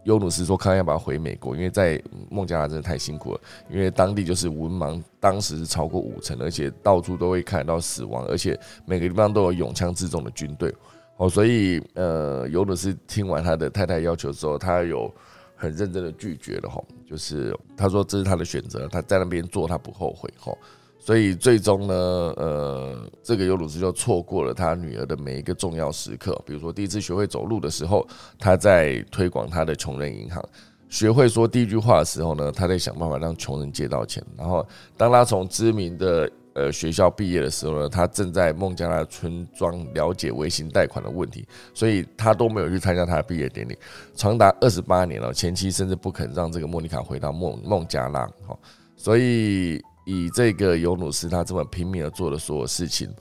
[0.05, 2.01] 尤努斯说，看要不要回美国，因为在
[2.31, 3.41] 孟加拉真的太辛苦了，
[3.71, 10.73] 因为当地就是文盲，当时是超过五成，而且到处都会看到死亡，而且每个地方都有拥枪自重的军队。
[11.17, 15.09] 哦，所以呃，尤努斯听完他的太太要求之后，他有
[15.55, 20.53] 很认真的拒绝了哈，就是他说这是他的选择，他在那边做他不后悔哈，
[20.99, 28.05] 所以最终呢，呃，这个尤努斯就错过了他女儿的每一个重要时刻，比如说第一次学会走路的时候，
[28.37, 30.45] 他在推广他的穷人银行，
[30.89, 36.29] 学会说第一句话的时候呢，他在想办法让穷人借到钱，然后当他从知名的。
[36.55, 41.45] 呃，学校毕业的时候呢，他正在孟加拉村庄了解微型贷款的问题，
[41.75, 43.77] 所以他都没有去参加他的毕业典礼，
[44.15, 45.33] 长达二十八年了。
[45.33, 48.57] 前妻甚至不肯让这个莫妮卡回到孟孟加拉，哈，
[48.97, 53.13] 所以以这个尤努斯他这么拼命的做的所有事情，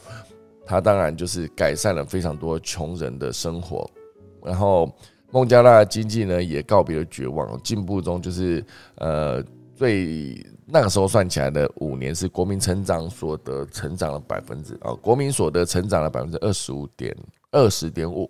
[0.64, 3.90] 他当然就是改善了非常多穷人的生活，
[4.46, 4.96] 然后
[5.32, 8.64] 孟加拉的经济呢也告别了绝望，进步中就是
[8.98, 9.44] 呃
[9.76, 10.38] 最。
[10.66, 17.16] 那个时候算起来的五年是国民成长所得成长了百分之啊，国民所得成长了百分之二十五点
[17.51, 18.30] 二十点五，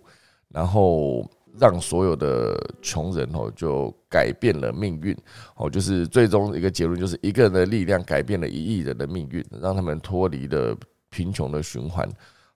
[0.49, 1.29] 然后
[1.59, 5.15] 让所有的穷人哦就改变了命运
[5.55, 10.75] 哦，就是最终一个结论就是一个人的力量改变了一亿人的命运，让他们脱离了
[11.09, 12.09] 贫穷的循环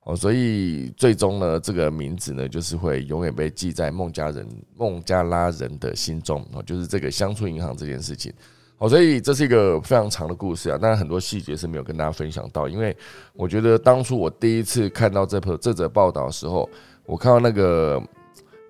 [0.06, 8.34] 哦，所以最终呢，这个名字呢就是会永远被记在孟加人孟加拉人的心中哦，就是这个乡村银行这件事情。
[8.80, 12.96] 好，所以这是一个非常长的故事啊，当然很多细节是没有跟大家分享到，因为
[13.34, 16.70] 我觉得当初我第一次看到这篇这则报道的时候，
[17.04, 18.00] 我看到那个，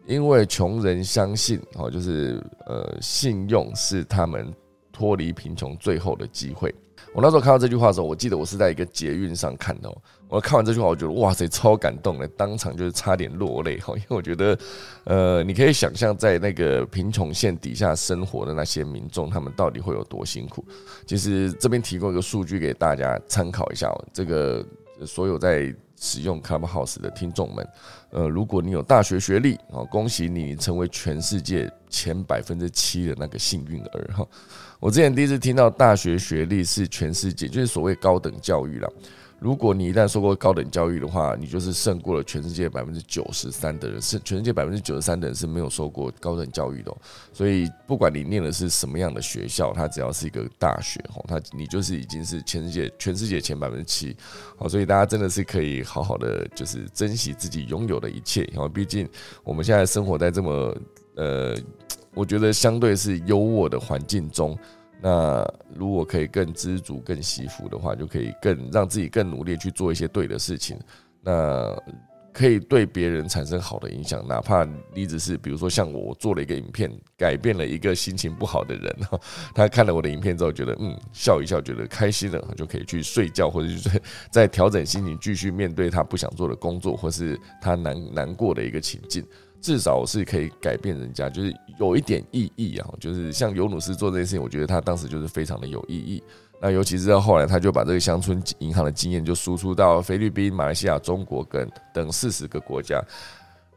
[0.05, 4.53] 因为穷人相信哦，就是呃，信用是他们
[4.93, 6.73] 脱离贫穷最后的机会。
[7.13, 9.93] 我那时候看到这句话的时候，我记得我是在一个捷运上看的。
[10.29, 13.93] 我看完这句话，我觉得哇塞，超感动的，当场就是差点落泪哈。
[13.95, 14.57] 因为我觉得，
[15.05, 20.65] 呃，你可以想象在那个贫穷线底下生活的那些民众，他们到底会有多辛苦。
[21.05, 24.65] 其实这边提供一个数据给大家参考一下，这个
[25.05, 27.67] 所有在使用 Clubhouse 的听众们，
[28.11, 34.27] 呃，如果你有大学学历啊，恭喜你成为全世界前百分之七的那个幸运儿哈。
[34.79, 38.93] 我之前第一次听到大学学历是全世界，就是所谓高等教育了。
[39.39, 46.91] 如果你一旦受过高等教育的话，你就是胜过了全世界百分之九十三的人，是全世界百分之九十三的人是没有受过高等教育的。
[47.31, 54.17] 所以不管你念的是什么样的学校，它只要是一个大学，吼，它你就是已经是全世界全世界前百分之七。
[54.57, 59.07] 好，所以大家真的是可以好好的就是珍惜自己拥有的一切，因为毕竟
[59.43, 60.75] 我们现在生活在这么
[61.15, 61.55] 呃，
[62.15, 64.57] 我觉得相对是优渥的环境中。
[65.01, 65.45] 那
[65.75, 70.79] 如果可以更知足、更惜福的话，就可以更让自己更努力去做一些对的事情。
[71.21, 71.75] 那
[72.33, 78.95] 可以对别人产生好的影响，哪怕你只是比如说像我做了一个影片，改变了一个心情不好的人，
[79.55, 89.25] 他看了我的影片之后，觉得嗯笑一笑，觉得开心了，就可以去睡觉，或者就是在调整心情，继续面对他不想做的工作，或是他难难过的一个情境。
[89.67, 92.87] 至少是可以改变人家，就是有一点意义啊。
[93.01, 96.23] 就是像尤努斯做这件事情，我觉得他当时就是非常的有意义。
[96.61, 103.03] 那尤其是到后来，他就把这个乡村银行的经验就输出到菲律宾、马来西亚、中国跟等四十个国家。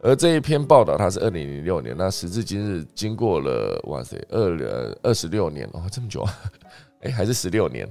[0.01, 6.33] 而这一篇报道，它是二零零六年，那时至今日，经过了哇塞二二十六年哦，这么久啊？
[7.03, 7.85] 哎，还是十六年？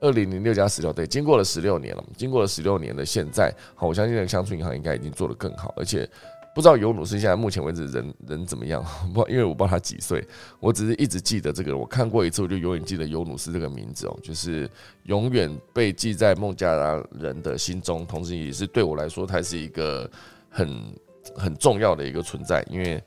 [0.00, 2.04] 二零零六加十六，对，经过了十六年了。
[2.16, 6.08] 经过了十六年的现在，好，我相信那个乡村银行应该已经做得更好，而且。
[6.54, 8.84] 不知道尤努斯现在目前为止人人怎么样？
[9.14, 10.26] 不，因为我不知道他几岁，
[10.58, 11.78] 我只是一直记得这个人。
[11.78, 14.68] 我看过一次，我就永远记得尤努斯这个名字哦，就是
[15.04, 20.10] 永远被记在孟加拉人的心中，同时也是对我来说，他是一个
[20.48, 20.94] 很
[21.36, 23.02] 很重要的一个存在，因为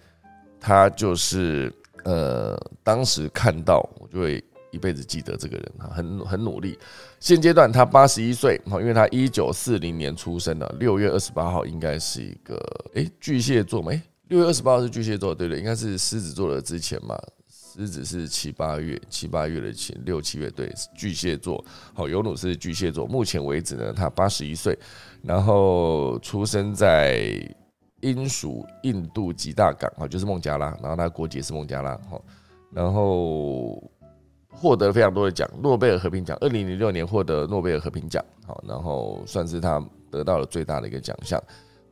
[0.59, 1.73] 他就是
[2.05, 4.43] 呃，当时看到我就会。
[4.73, 6.77] 一辈子记得这个人啊，很很努力。
[7.19, 12.59] 现阶段他八十一岁，哈，因为他一九四零年出生的，六月二十八号应该是一个
[12.95, 13.91] 诶巨蟹座嘛？
[13.91, 17.15] 诶，六月二十八号是巨蟹座，对对，应该是狮子座的之前嘛。
[17.47, 21.63] 狮子是七八月，七八月的前六七月，对，巨蟹座。
[21.93, 23.05] 好，尤努是巨蟹座。
[23.05, 24.77] 目前为止呢，他八十一岁，
[25.21, 27.31] 然后出生在
[28.01, 32.19] 英属印度吉大港，哈，就是孟加拉，然后他国籍是孟加拉，哈，
[32.71, 33.81] 然后。
[34.53, 41.41] 获得非常多的奖，诺贝尔和平奖，二零零六年获得诺贝尔和平奖，好，然后算是他得到了最大的一个奖项，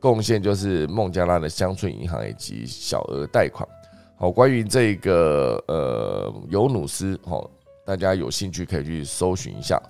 [0.00, 3.68] 贡献就是孟加拉的乡村银行以及小额贷款。
[4.16, 7.50] 好，关于这个呃尤努斯，好，
[7.84, 9.82] 大家有兴趣可以去搜寻一下。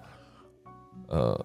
[1.08, 1.38] 呃，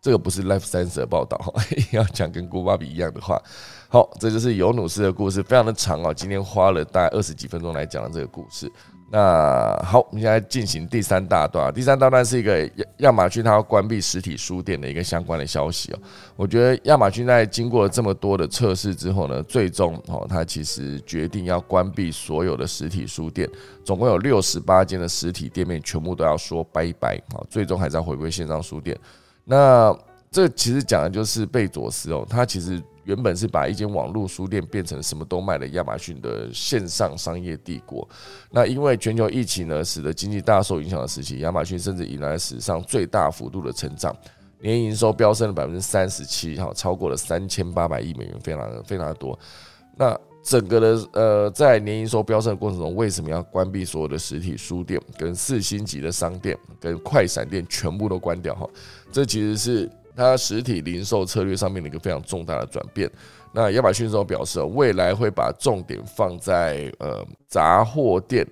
[0.00, 1.38] 这个不是 Life Science 的报道，
[1.92, 3.40] 要讲跟古巴比一样的话。
[3.88, 8.68] 好，这就是尤努斯的故事，非常的长哦，今天花了大概二十几分钟来讲了这个故事。
[9.14, 11.70] 那好，我们现在进行第三大段。
[11.74, 15.98] 第三大段是一个亚马逊它要关闭实体书店的一个相关的消息哦。
[16.34, 23.46] 我觉得亚马逊在经过了这么多的测试之后呢，最终哦，它其实决定要关闭所有的实体书店，
[23.84, 28.98] 总共有六十八间的实体店面全部都要说拜拜啊，最终还是要回归线上书店。
[29.44, 29.94] 那
[30.30, 32.82] 这其实讲的就是贝佐斯哦，他其实。
[33.04, 38.08] 原本是把一间网络书店变成什么都卖的亚马逊的线上商业帝国。
[38.50, 44.16] 那因为全球疫情呢，使得经济大受影响的时期，亚马逊甚至迎来史上最大幅度的成长，
[44.60, 49.36] 年营收飙升了百分之三十七，哈，超过了三千八百亿美元，非常非常的多。
[49.96, 58.54] 那整个的呃，在年营收飙升的过程中，为什么要关闭所有的实体书店、跟四星级的商店、跟快闪店全部都关掉？
[58.54, 58.68] 哈，
[59.10, 59.90] 这其实是。
[60.16, 63.10] 它实体零售策略上面的一个非常重大的转变。
[63.52, 68.46] 那亚马逊之后表示，未来会把重点放在呃杂货店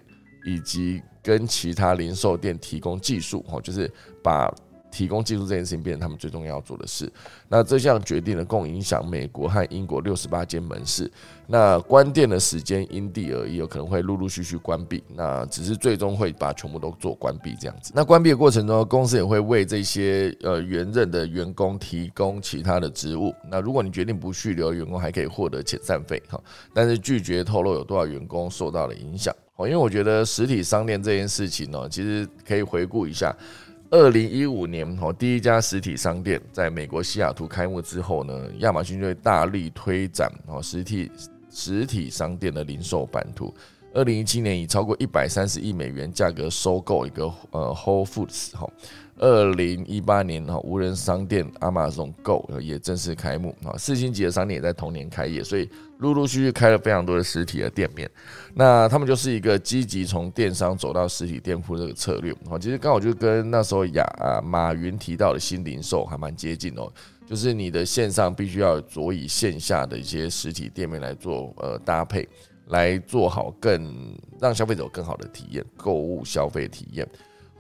[0.45, 3.91] 以及跟其他零售店提供技术，哈，就是
[4.23, 4.53] 把。
[4.91, 7.11] 提供技术这件事情变成他们最重要做的事。
[7.49, 11.11] 那这项决定呢，共影响美国和英国六十八间门市。
[11.47, 15.03] 那关店的时间因地而异，有可能会陆陆续续关闭。
[15.15, 17.93] 那只是最终会把全部都做关闭这样子。
[17.95, 23.35] 那关闭的过程中，公司也会为这些呃原任的员工提供其他的职务。
[23.51, 26.41] 那如果你决定不续留员工，还可以获得遣散费哈。
[26.73, 29.35] 但是拒绝透露有多少员工受到了影响。
[29.57, 33.35] 哦，因为我觉得实体商店这件事情呢，其实可以回顾一下。
[33.91, 41.11] 二零一五年，哦，第一家实体商店在美国西雅图开幕之后呢，亚马逊就会大力推展哦实体
[41.51, 43.53] 实体商店的零售版图。
[43.93, 48.71] 二零一七年以超过一百三十亿美元价格收购一个呃 Whole Foods 哈。
[49.17, 55.69] 二零一八年哈，无人商店 Amazon Go 也正式开幕啊，四星级的商店也在同年开业，所以
[56.01, 58.11] 陆陆续续开了非常多的实体的店面。
[58.55, 66.93] 那他们就是一个积极从电商走到实体店铺这个策略啊，其实刚好就跟那时候雅啊马云提到的新零售还蛮接近哦，
[67.27, 72.29] 就是你的线上必须要佐以线下的一些实体店面来做呃搭配，
[72.67, 77.09] 来做好更让消费者有更好的体验，购物消费体验。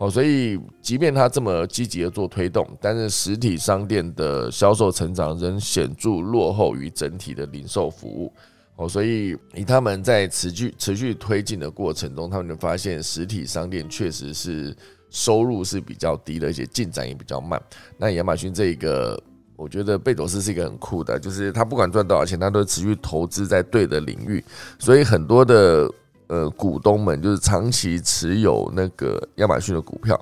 [0.00, 8.32] 哦，所以即便他这么积极的做推动，但是实体商店的销售成长仍显著落后于整体的零售服务。
[8.76, 14.74] 哦，所以以他们在持续持续推进的过程中，他们就发现实体商店确实是
[15.10, 17.62] 收入是比较低的，而且进展也比较慢。
[17.98, 19.22] 那亚马逊这一个，
[19.54, 24.42] 我觉得贝佐斯是一个很酷的，就是他不管赚多少钱，他都持续投资在对的领域，
[24.78, 25.86] 所以很多的。
[26.30, 30.16] 呃，股东们就是长期持有那个亚马逊的股票，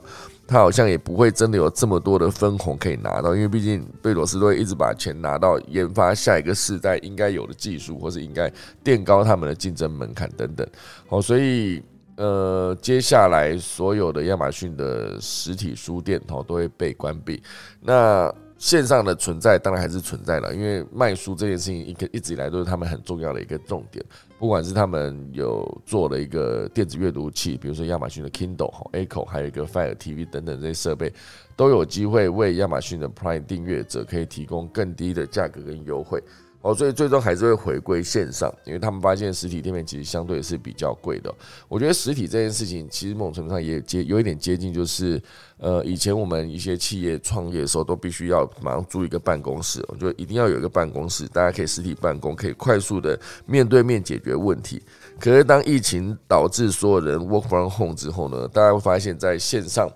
[0.46, 8.50] 他好像也不会真的有这么多的分红可以拿到，因为毕竟贝罗斯都会一直把钱拿到研发下一个世代应该有的技术，或是应该
[8.82, 10.66] 垫高他们的竞争门槛等等。
[11.06, 11.82] 好，所以
[12.16, 17.42] 呃，接下来所有的亚马逊的实体书店哦都会被关闭。
[17.82, 24.04] 那线上的存在当然还是存在了，因为卖书这件事情一个一直以来都是他们很重要的一个重点。
[24.36, 31.12] 不管是他们有做了一个电子阅读器，比如说亚马逊的 Kindle、Echo，还有一个 Fire TV 等等这些设备，
[31.56, 36.22] 都有机会为亚马逊的 Prime 订阅者可以提供更低的价格跟优惠。
[36.60, 41.32] 哦，所以最终还是会回归线上，因为他们发现实体店面其实相对是比较贵的。
[41.68, 45.22] 我觉得实体这件事情，其实某种程度上也接有一点接近，就是
[45.58, 54.82] 呃，以前我们一些企业创业的时候，都必须要马上租一个办公室，我觉得一定要有一个办公室，大家可以实体办公，可以快速的面对面解决问题。
[55.20, 59.88] 可是当疫情导致所有人 work from home 之后呢，大家会发现在线上。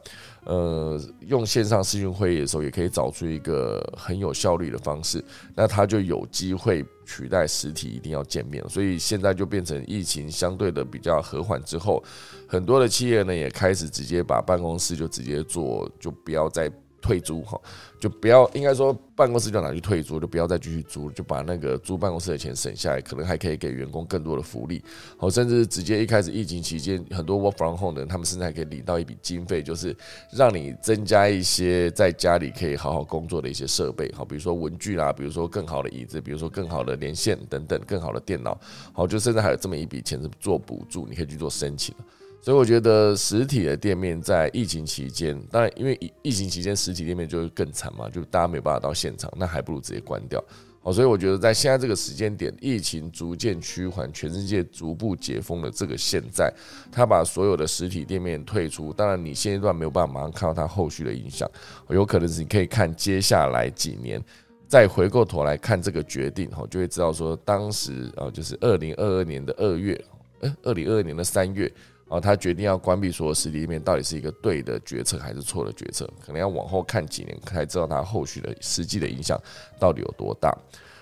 [0.44, 5.24] 呃，用线上视讯会议的时候，也可以找出一个很有效率的方式，
[5.54, 8.62] 那它就有机会取代实体一定要见面。
[8.68, 12.02] 所以现在就变成疫情相对的比较和缓之后，
[12.48, 16.70] 很多的企业呢也开始直接把办公室就直接做，就不要再。
[17.02, 17.60] 退租哈，
[18.00, 24.80] 就不要应该说办公室就拿去退租，就不要再继续租，就把那个租办公室的钱省下来，可能还可以给员工更多的福利，
[25.18, 29.94] 好，甚至直接一开始疫情期间，很多 work from home 的人，他们甚至还可以领到一笔经费，就是
[30.30, 38.58] 让你增加一些在家里可以好好工作的一些设备，好，比如说文具啦，比如说更好的椅子，比如说更好的连线等等，更好的电脑，
[38.92, 41.94] 好，就甚至还有这么一笔钱是做补助，你可以去做申请。
[42.44, 50.42] 所以我觉得实体的店面在疫情期间，当然因为疫疫情期间实体店面就会更惨嘛，就大家没有办法到现场，那还不如直接关掉。
[50.80, 56.52] 好，所以我觉得在现在这个时间点，疫情逐渐趋缓，全世界逐步解封的这个现在，
[56.90, 61.48] 他把所有的实体店面退出，当然你现阶段没有办法马上看到它后续的影响，
[61.90, 64.20] 有可能是你可以看接下来几年，
[64.66, 70.04] 再回过头来看这个决定，哈，就会知道说当时啊，就是二零二二年的二月，
[70.40, 71.72] 呃，二零二二年的三月。
[72.12, 76.06] 哦，他决定要关闭所有实体店面，到底是一个对的决策还是错的决策？
[76.20, 79.40] 可能要往后看几年才知道它后续的实际的影响
[79.80, 80.54] 到底有多大。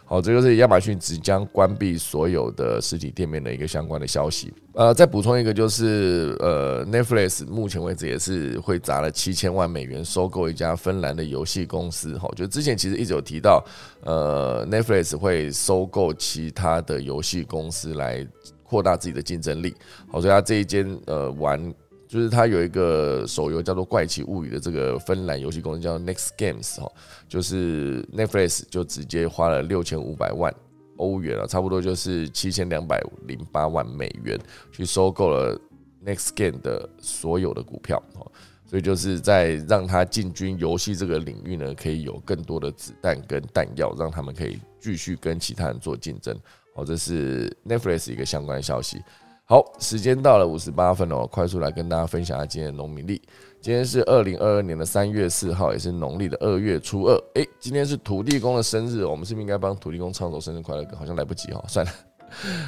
[0.04, 4.52] 好，这就是亚马逊即将关闭所有的实体店面的一个相关的消息。
[4.72, 12.16] 呃，再补充一个，就是呃，Netflix 目前为止也是会砸了七千万美元收购一家芬兰的游戏公司。
[12.18, 13.64] 哈，就之前其实一直有提到，
[14.02, 18.24] 呃，Netflix 会收购其他的游戏公司来。
[18.70, 19.74] 扩大自己的竞争力，
[20.08, 21.74] 好，所以他这一间呃玩，
[22.06, 26.88] 就是他有一个手游叫做《怪奇物语》的这个芬兰游戏公司叫 Next Games 哈，
[27.28, 30.54] 就是 Netflix 就直接花了六千五百万
[30.98, 34.38] 欧元啊，差不多就是七千两百零八万美元
[34.70, 35.60] 去收购了
[36.06, 38.24] Next Game 的所有的股票哈，
[38.66, 46.38] 所以就是在让他进军游戏这个领域呢，可以有更多的子弹跟弹药，让他们可以继续跟其他人做竞争。
[46.74, 49.02] 好，这是 Netflix 一个相关消息。
[49.44, 53.20] 好，时间到了五十八分了，快速来跟大家分享一下今天的农民历。
[53.60, 57.20] 今天是二零二二年的三月四号，也是农历的二月初二。
[57.34, 60.96] 诶，今天是土地公的生日，我们是不是应该帮土地公唱首生日快乐歌？
[60.96, 61.92] 好像来不及哈，算了。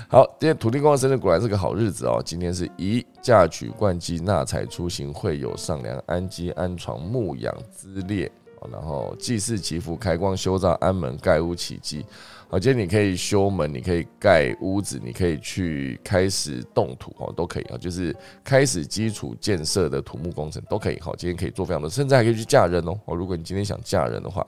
[0.09, 2.21] 好，今天土地公的生日果然是个好日子哦。
[2.25, 8.29] 今天是宜嫁娶冠祭纳财出行会有上梁安基安床牧养资列，
[8.73, 12.05] 然后祭祀祈福开光修造安门盖屋起基。
[12.53, 21.01] 好，今天你可以修门，你可以盖屋子，你可以去开始动土哦，都可以啊，就是开始基础建设的土木工程都可以。
[21.01, 22.95] 好，今天可以做非常多，甚至还可以去嫁人哦。
[23.17, 24.47] 如果你今天想嫁人的话，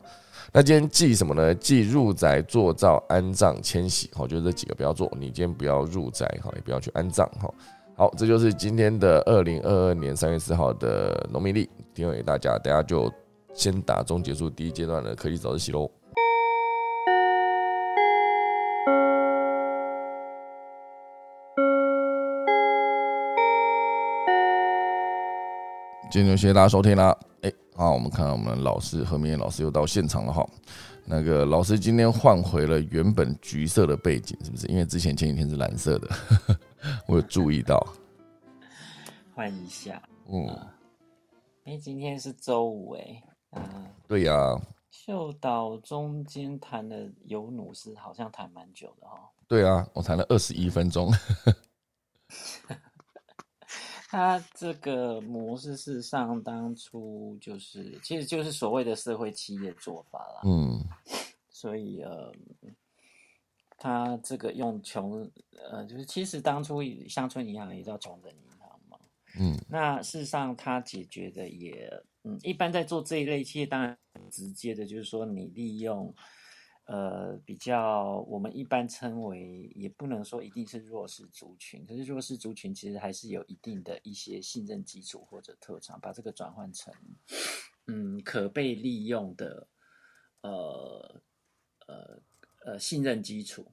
[0.53, 1.55] 那今天忌什么呢？
[1.55, 4.11] 忌入宅、做灶、安葬、迁徙。
[4.13, 5.11] 好，就这几个不要做。
[5.19, 7.51] 你今天不要入宅，哈，也不要去安葬，哈。
[7.97, 12.59] 好，这就是今天的二零二二年三月四号的农民历，提供给大家。
[12.59, 13.11] 等下就
[13.55, 15.91] 先打钟结束第一阶段的科技早自习喽。
[26.15, 27.19] 今天谢谢大家收听啦！
[27.43, 30.49] 哎，好，我们看到我们老师何明燕老师又到现场了哈。
[31.05, 34.65] 那个老师今天换回了原本橘色的背景，是不是？
[34.69, 36.09] 因为之前前几天是蓝色的，
[37.09, 37.85] 我有注意到。
[39.35, 40.01] 换一下，
[40.31, 40.47] 嗯。
[41.65, 43.23] 哎，今天是周五哎，
[43.57, 43.63] 嗯，
[44.07, 44.57] 对呀。
[44.93, 49.19] 秀导中间谈的尤努斯好像谈蛮久的哈。
[49.49, 51.13] 对啊，我谈了二十一分钟。
[54.15, 60.43] 他这个模式事实上当初就是，其实就是所谓的社会企业做法啦。
[60.45, 60.79] 嗯，
[61.51, 62.33] 所以呃，
[63.77, 65.29] 他这个用穷
[65.69, 68.97] 呃，就是其实当初乡村银行也叫穷人银行嘛。
[69.41, 71.93] 嗯，那事实上他解决的也，
[72.23, 73.99] 嗯，一般在做这一类企业，当然
[74.31, 76.15] 直接的就是说你利用。
[76.87, 86.93] 呃，比较我们一般称为，也不能说一定是弱势族群，可是弱势族群其实还是有一定的一些信任基础或者特长，把这个转换成
[87.87, 89.67] 嗯可被利用的
[90.43, 91.23] 呃
[91.87, 92.21] 呃
[92.67, 93.73] 呃信任基础，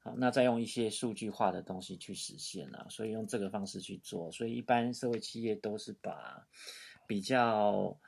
[0.00, 6.46] 好，那再用一些数据化的东西去实现啊，所以用这个方式去做，所以一般社会企业都是把
[7.06, 7.98] 比较。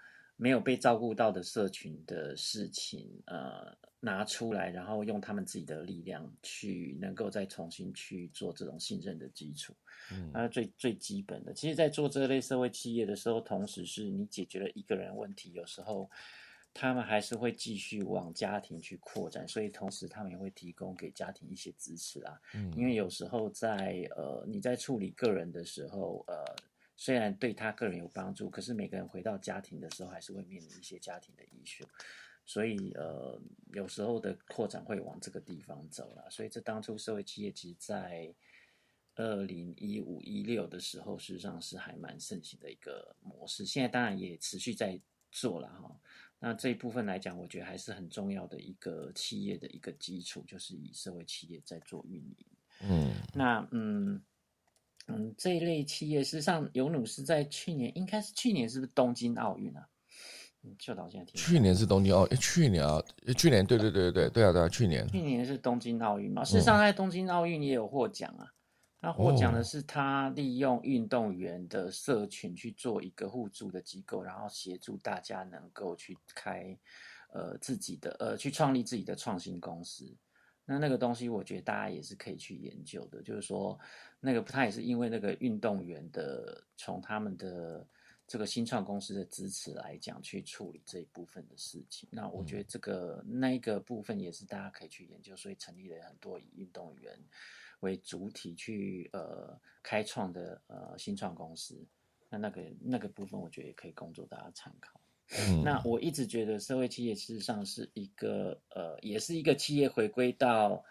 [0.42, 9.74] 没有被照顾到的社群的事情，呃，拿出来，然后用他们自己的力量去，能够再重新去做这种信任的基础，
[10.10, 16.10] 嗯，那最最基本的，其实，在做这类社会企业的时候，同时是你解决了一个人问题，有时候
[16.72, 26.44] 他们还是会继续往家庭去扩展，所以同时他们也会提供给家庭一些支持啊，嗯，因为有时候在呃你在处理个人的时候，呃。
[27.02, 31.82] 虽然对他个人有帮助，可是每个人回到家庭的时候，还是会面临一些家庭的遗术，
[32.50, 33.40] 所以呃，
[33.74, 36.28] 有时候的扩展会往这个地方走了。
[36.28, 38.34] 所以这当初社会企业其实，在
[39.14, 43.64] 二零一五一六的时候，事实上是还蛮盛行的一个模式。
[43.64, 46.00] 现在当然也持续在做了哈。
[46.40, 52.46] 那这一部分来讲，我觉得还是很重要的一个企业的一个基础，就是以社会企业在做运营。
[52.82, 54.20] 嗯，那嗯。
[55.06, 59.88] 嗯，这一类企业，事实上，尤努斯在去年，应该是去年，是不是东京奥运啊？
[60.62, 61.32] 嗯，就到现在。
[61.32, 63.02] 去年是东京奥，去年啊，
[63.36, 65.06] 去年，对对对对对对啊对啊，去年。
[65.08, 66.44] 去年是东京奥运嘛？
[66.44, 68.52] 事实上，在东京奥运也有获奖啊。
[69.02, 76.76] 他获奖的是他利用运动员的社群去做一个互助的机构，然后协助大家能够去开
[77.32, 80.14] 呃自己的呃去创立自己的创新公司。
[80.66, 83.22] 那那个东西，我觉得大家也是可以去研究的。
[83.22, 83.78] 就是说，
[84.20, 87.84] 那个他也是因为那个运动员的从他们的
[88.30, 92.08] 这个新创公司的支持来讲，去处理这一部分的事情。
[92.12, 97.18] 那我觉得这个那一个部分也是大家可以去研究，所以成立了很多以运动员
[97.80, 101.84] 为主体去呃开创的呃新创公司。
[102.28, 105.00] 那那个那个部分，我觉得也可以供作大家参考。
[105.64, 110.84] 那我一直觉得社会企业事实上是一个呃，也是一个企业回归到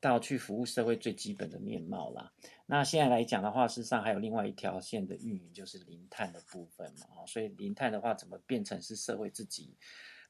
[0.00, 2.32] 到去服务社会最基本的面貌啦。
[2.66, 7.24] 那现在来讲的话，事实上还有另外一条线的运营，就是零碳的部分嘛。
[7.26, 9.76] 所以零碳的话，怎么变成是社会自己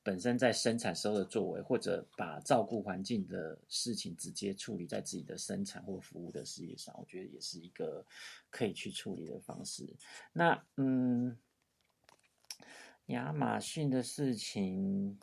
[0.03, 8.05] 本身在生产时候的作为，或者把照顾环境的事情直接处理在自己的生产或服务的事业上，我觉得也是一个
[8.51, 9.97] 可以去处理的方式。
[10.33, 11.39] 那嗯。
[13.07, 15.19] 亚马逊的事情，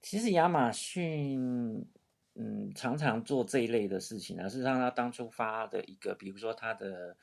[0.00, 1.84] 其实亚马逊，
[2.34, 4.48] 嗯，常常做这一类的事情啊。
[4.48, 7.16] 事实上，他当初发的一个，比如说他的，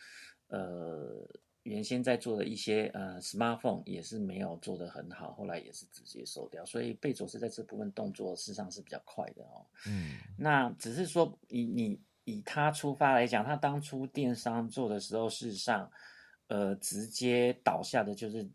[0.48, 1.28] 呃，
[1.64, 6.64] 原先在做的一些呃，smartphone 也是没有做得很好，后来也是直接收掉。
[6.66, 9.66] 所以贝佐斯在这部分动作，事实上是比较快的哦。
[9.88, 15.92] 嗯，那只是说，以你以他出发来讲，他当初电商做的时候，事实上，
[16.48, 18.50] 呃，直接倒下的就是。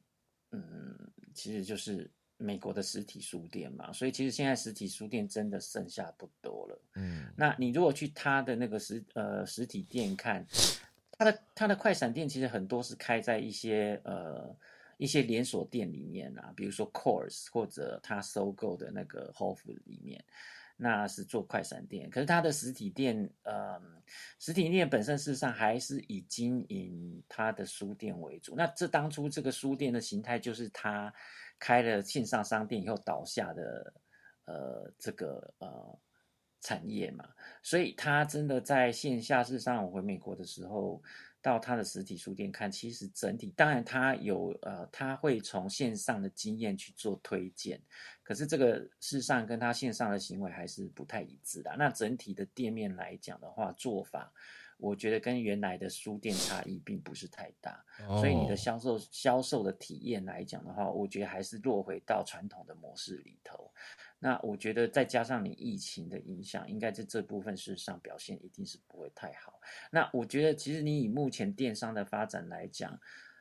[0.56, 0.96] 嗯，
[1.34, 2.08] 其实就是
[2.44, 6.80] 美国的实体书店嘛，所以其实现在实体书店真的剩下不多了。
[6.94, 10.46] 嗯，那你如果去他的那个实呃实体店看，
[11.18, 14.54] 他的他的快闪店其实很多是开在一些呃
[14.98, 20.22] 一些连锁店里面啊，比如说 Course 或者他收购的那个 Whole Foods 里面。
[20.76, 23.80] 那是做快闪店，可是他的实体店，呃，
[24.40, 28.56] 实体店本身事实上还是以经营他的书店为主。
[28.56, 31.14] 那这当初这个书店的形态，就是他
[31.58, 33.94] 开了线上商店以后倒下的，
[34.46, 35.98] 呃，这个呃
[36.60, 37.28] 产业嘛。
[37.62, 41.02] 所以他真的在线下，事实上我回美国的时候。
[41.44, 47.78] 到他的实体书店看，其实整体当然他有呃，他会从线上的经验去做推荐，
[48.22, 51.70] 可是这个事实上跟他线上的行为还是不太一致的。
[51.76, 54.32] 那整体的店面来讲的话，做法。
[54.78, 57.84] 我觉得跟原来的书店差异并不是太大，
[58.18, 63.70] 所以你的销售销售的体验来讲的话，我觉得还是落回到传统的模式里头。
[64.18, 69.60] 那我觉得再加上你疫情的影响，应该在这部分事实上表现一定是不会太好。
[69.90, 72.98] 那我觉得其实你以目前电商的发展来讲，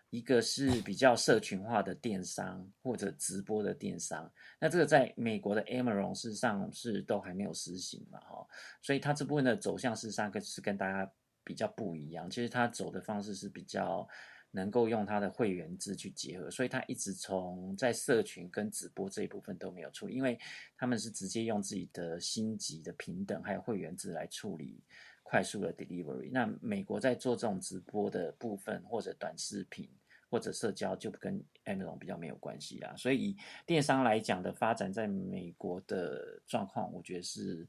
[0.10, 8.46] 一个是比较社群化的电商或者直播的电商，那这个在美国的 Amazon 事实上是都还没有实行嘛，哈，
[8.82, 11.10] 所以它这部分的走向事实上跟是跟大家
[11.44, 12.30] 比较不一样。
[12.30, 14.08] 其实他走的方式是比较
[14.52, 20.40] 能够用他的会员制去结合，所以他一直从在社群跟直播这一部分都没有处理，因为
[20.78, 24.84] 他们是直接用自己的星级的平等还有会员制来处理。
[25.26, 29.90] 快速的 delivery，那美国在做这种直播的部分，或者短视频，
[30.30, 32.94] 或者社交，就跟 Amazon 比较没有关系啦。
[32.96, 33.36] 所以
[33.66, 37.68] 电商来讲的发展，在美国的状况，我觉得是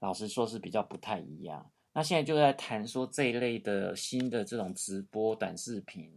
[0.00, 1.72] 老实说是比较不太一样。
[1.92, 6.10] 那现在就在谈说这一类的新的这种直播、短视频，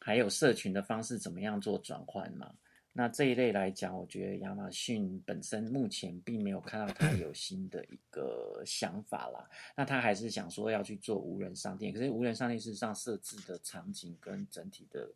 [0.00, 2.50] 还有社群的方式，怎么样做转换嘛？
[2.92, 9.48] 那这一类来讲，我觉得亚马逊本身目前并没有看到它有新的一个想法啦。
[9.76, 15.08] 那它还是想说要去做无人商店，可是无人商店事实上设置的场景跟整体的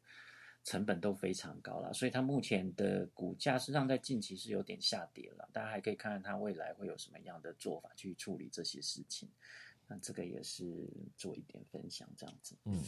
[0.64, 5.48] 成本都非常高了，所以它目前的股价实际上在近期是有点下跌了。
[5.52, 9.28] 大家还可以看看它未来会有什么样的做法去处理这些事情。
[9.86, 12.56] 那这个也是做一点分享，这样子。
[12.64, 12.82] 嗯。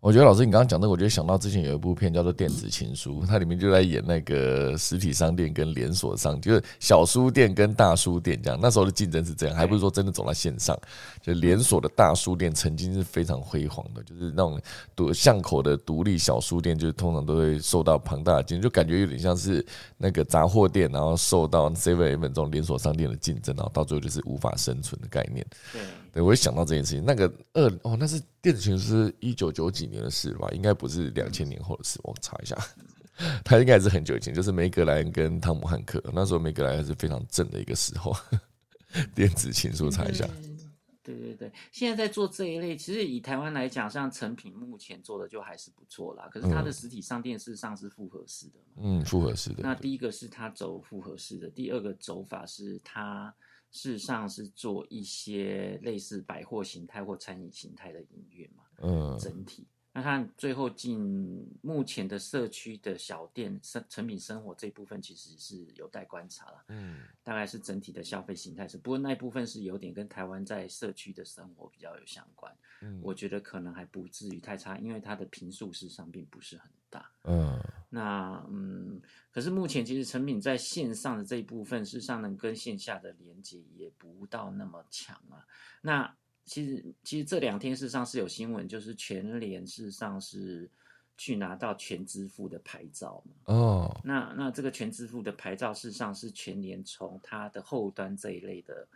[0.00, 8.58] 我觉得老师，你刚刚讲的，我觉得想到之前有一部片叫做《电子情书》， 它里面就在演那个实体商店跟连锁商，就是小书店跟大书店这样。
[8.60, 10.78] 那时候的竞争是这样，还不是说真的走到线上。
[11.22, 14.60] 就连锁的大书店曾经是非常辉煌的，就是那种
[14.94, 19.64] 独巷口的独立小书店，就是通常都会受到庞大的竞争，就感觉有点像是
[19.96, 25.44] 那个杂货店，然后受到 Seven Eleven 这种连锁商店的竞争，然后到最后就是无法生存的概念。
[25.72, 25.80] 对。
[26.12, 27.04] 对，我也想到这件事情。
[27.04, 30.48] 那个二哦，那是电子琴是一九九几年的事吧？
[30.52, 31.98] 应该不是两千年后的事。
[32.04, 32.56] 我查一下，
[33.44, 38.14] 他应该是很久以前，就是梅格莱恩跟汤姆汉克那时候，梅格莱恩是非常正的一个时候。
[39.16, 40.24] 电子情书查一下。
[41.02, 46.28] 对对对，现在在做这一类，其实以台湾来讲，像成品目前做的就还是不错啦。
[46.30, 48.60] 可是它的实体商店事实上是复合式的。
[48.76, 49.56] 嗯，复合式的。
[49.64, 53.34] 那第一个是它走复合式的，第二个走法是它。
[53.76, 59.68] 事实上是做一些类似百货形态或餐饮形态的营运嘛，嗯，整体。
[59.96, 66.64] 那看最后进目前的社区的小店生成品生活这部分，其实是有待观察了。
[66.68, 72.54] 嗯，大概是整体的消费形态是，不过那一部分是有点跟台湾在社区的生活比较有相关。
[72.82, 77.10] 嗯，我觉得可能还不至于太差，因为它的平数事实上并不是很大。
[77.24, 79.00] 嗯，那嗯，
[79.32, 85.40] 可是目前其实成品在线上的这一部分，事实上能跟线下的连接也不到那么强啊。
[85.80, 86.14] 那
[86.46, 90.70] 其实，其实这两天事实上是有新闻，就是全联事实上是
[91.18, 93.54] 去拿到全支付的牌照嘛。
[93.54, 98.88] 哦，那那这个全支付的牌照事实上是全联从它的后端这一类的，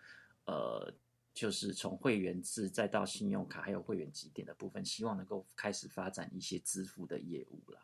[0.46, 0.94] 呃。
[1.32, 7.78] 就是从会员制再到信用卡，还有会员积点的部分，希望能够开始发展一些支付的业务了。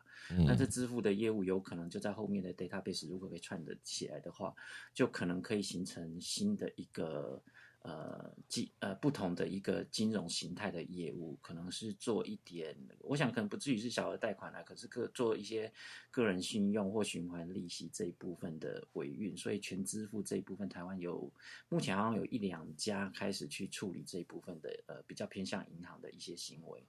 [0.45, 4.53] 那这支付的业务有可能就在后面的 database 如果可以串得起来的话，
[4.93, 7.41] 就可能可以形成新的一个。
[7.87, 15.71] 呃，金呃不同的一个金融形态的业务，可能是做一点，我想可能不至于是小额贷款啦，可是个做一些
[16.11, 21.31] 个人信用或循环利息这一部分的维运，所以全支付这一部分，台湾有
[21.69, 26.83] 目前好像有一两家开始去处理这一部分的呃比较偏向银行的一些行为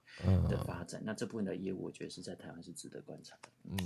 [0.49, 3.49] 的发展，那这部分的业务，我觉得是在台湾是值得观察的。
[3.69, 3.77] 嗯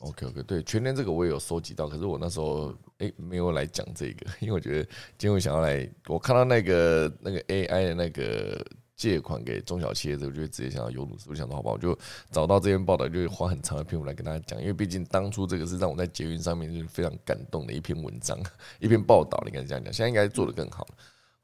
[0.00, 4.84] ，OK OK，对，全年这个我也有收集到，可是我那时候哎没有来讲这个，因为我觉得
[5.16, 6.57] 今天我想要来，我看到那。
[6.58, 11.96] 那个那个 AI 的那个借款给中小企业，我就直接想到有鲁斯，我想到好吧，我就
[12.32, 18.36] 找到这篇报道，就花很长的篇幅来跟大家讲，因为毕竟当初这个是让我在捷运上面就是非常感动的一篇文章，
[18.80, 20.94] 一篇报道，你该这样讲，现在应该做的更好了。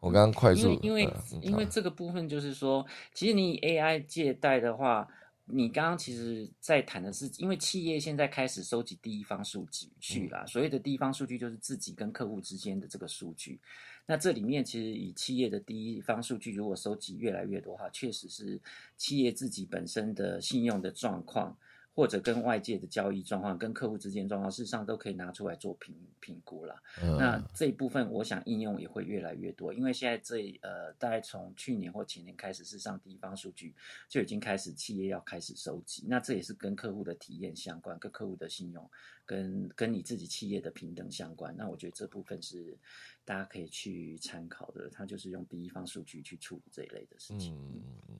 [0.00, 1.08] 我刚刚快速，因为
[1.40, 2.84] 因为这个部分就是说，
[3.14, 5.08] 其实你 AI 借贷的话，
[5.44, 13.60] 你刚刚其实在谈的是，因为企业现在开始收集第一方数据去啦，所谓的第一方数据就是自己跟客户之间的这个数据。
[14.06, 18.60] 那这里面其实以企业的第一方数据，如果收集越来越多哈，确实是
[18.96, 21.56] 企业自己本身的信用的状况。
[21.94, 26.82] 或者跟外界的交易状况、跟客户之间状况，事实上都可以拿出来做评评估了。
[27.00, 33.72] 那这一部分，我想应用也会越来越多，因为现在这呃，大概从去年或前年开始，事实上第一方数据
[34.08, 36.04] 就已经开始企业要开始收集。
[36.08, 38.90] 那这也是跟客户的体验相关，跟客户的信用，
[39.24, 41.56] 跟跟你自己企业的平等相关。
[41.56, 42.76] 那我觉得这部分是
[43.24, 44.90] 大家可以去参考的。
[44.90, 47.54] 它就是用第一方数据去处理这一类的事情。
[47.56, 48.18] 嗯，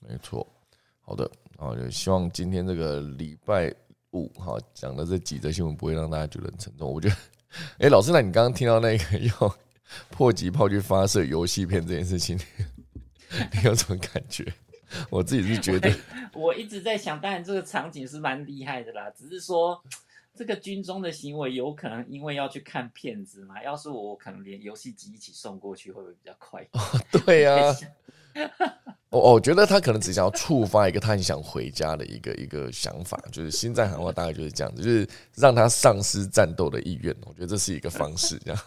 [0.00, 0.46] 没错。
[1.06, 3.70] 好的，后就希望今天这个礼拜
[4.12, 6.90] 五哈讲的这几则新闻不会让大家觉得很沉重。
[6.90, 7.16] 我觉得，
[7.78, 9.52] 哎，老师，那你刚刚听到那个用
[10.08, 12.38] 迫击炮去发射游戏片这件事情，
[13.30, 14.50] 你有什么感觉？
[15.10, 15.94] 我自己是觉得，
[16.32, 19.78] 我一直在想，当然这个场景是蛮厉害的啦，只是说
[20.34, 26.66] 这个军中的行为有可能因为要去看片子嘛，要是我可能连游戏机一起送过去，会不会比较快？
[26.72, 26.80] 哦
[27.26, 27.74] 对呀。
[29.14, 37.14] 我我觉得他可能只想要触发一个他很想回家的一个一个想法，就是心脏喊话大概就是这样子，就是让他丧失战斗的意愿。
[37.24, 38.60] 我觉得这是一个方式，这样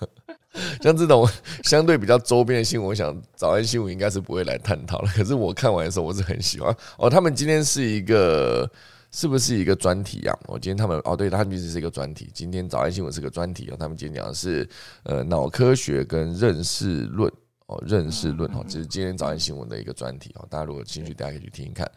[0.81, 1.27] 像这种
[1.65, 5.11] 相对比较周边的新闻，我想早安新闻应该是不会来探讨了。
[5.13, 7.09] 可是我看完的时候，我是很喜欢哦。
[7.09, 8.71] 他们今天是一个
[9.11, 10.39] 是不是一个专题啊？
[10.47, 12.31] 我今天他们哦，对，他们其实是一个专题。
[12.33, 14.65] 今天早安新闻是个专题哦，他们今天讲的是
[15.03, 17.29] 呃脑科学跟认识论。
[17.67, 21.89] 哦，认识论哦，这是今天早安新闻的一个专题哦，大家如果有兴趣，大家可以去听一看。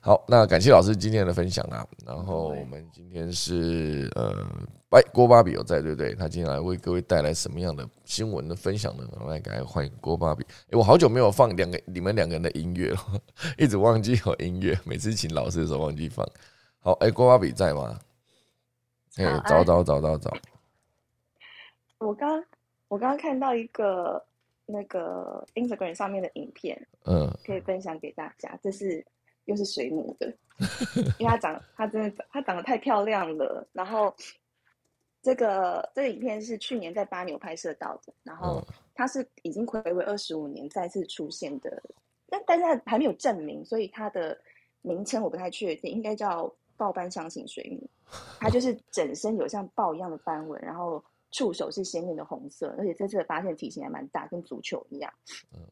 [0.00, 1.86] 好，那感谢老师今天的分享啊。
[2.04, 4.44] 然后我们今天是呃，
[4.90, 6.12] 哎，郭巴比有在对不对？
[6.16, 9.08] 他今天来为各位带来什么样的新闻的分享呢？
[9.20, 10.44] 我来，赶快欢迎郭巴比。
[10.70, 12.98] 哎，我好久没有放两个你们两个人的音乐了，
[13.56, 16.28] 一直忘记有音乐，每次请老师的时候忘记放。
[16.80, 17.96] 好，哎，郭巴比在吗？
[19.18, 20.36] 哎，找找找找找。
[21.98, 22.42] 我刚
[22.88, 24.20] 我刚刚看到一个。
[24.66, 28.58] 那个 Instagram 上面的影片，嗯，可以分享给大家。
[28.62, 29.04] 这是
[29.44, 30.32] 又是水母的，
[31.18, 33.66] 因为它长，它真的它长得太漂亮了。
[33.72, 34.14] 然后
[35.20, 38.62] 这个这个影片是去年在巴纽拍摄到的，然后
[38.94, 41.82] 它是已经暌违二十五年再次出现的，
[42.28, 44.38] 但但是还没有证明，所以它的
[44.80, 47.88] 名称我不太确定，应该叫豹斑箱型水母。
[48.38, 51.02] 它就是整身有像豹一样的斑纹，然后。
[51.32, 55.12] 触手是鲜艳的红色，而且这次的发现体型还蛮大，跟足球一样。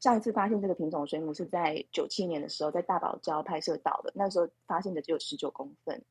[0.01, 6.03] 上一次发现这个品种水母是在九七年的时候，在大堡礁拍摄到的，那时候发现的只有十九公分，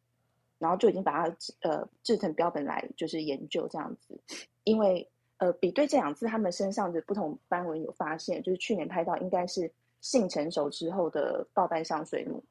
[0.60, 4.20] 然后就已经把它呃制成标本来就是研究这样子。
[4.64, 12.44] 因为呃比对这两次他们身上的不同斑纹有发现，就是去年拍到应该是性成熟之后的豹斑上水母，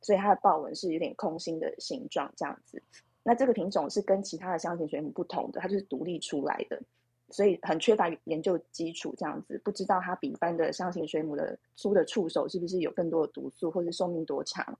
[0.00, 2.82] 所以它的豹纹是有点空心的形状这样子。
[3.28, 6.80] 那这个品种是跟其他的箱型水母不同的，它就是独立出来的，
[7.30, 14.78] 所以很缺乏研究基础，这样子不知道它比一般的箱型水母的粗的触手是不是有更多的毒素，或是寿命多长。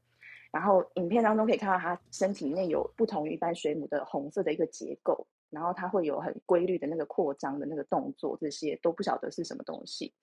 [0.52, 10.14] 然后影片当中可以看到它身体内有不同于一般水母的红色的一个结构，然后它会有很规律的那个扩张的那个动作，这些都不晓得是什么东西。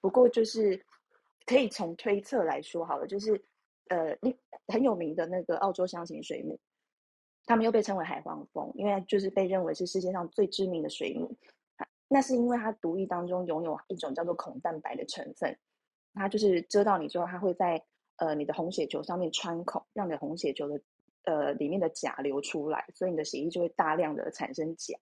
[0.00, 0.84] 不过就是
[1.46, 3.40] 可以从推测来说好了，就是
[3.86, 6.58] 呃，你很有名的那个澳洲箱型水母。
[7.48, 11.34] 它们又被称为海黄蜂，因为就是被认为是世界上最知名的水母。
[12.06, 15.58] 那是因为它毒液当中拥有一种叫做孔蛋白的成分，
[16.12, 17.82] 它就是蛰到你之后，它会在
[18.16, 20.78] 呃你的红血球上面穿孔，让你的红血球的
[21.24, 24.98] 呃里面的钾流出来，所以你的血液就会大量的产生钾。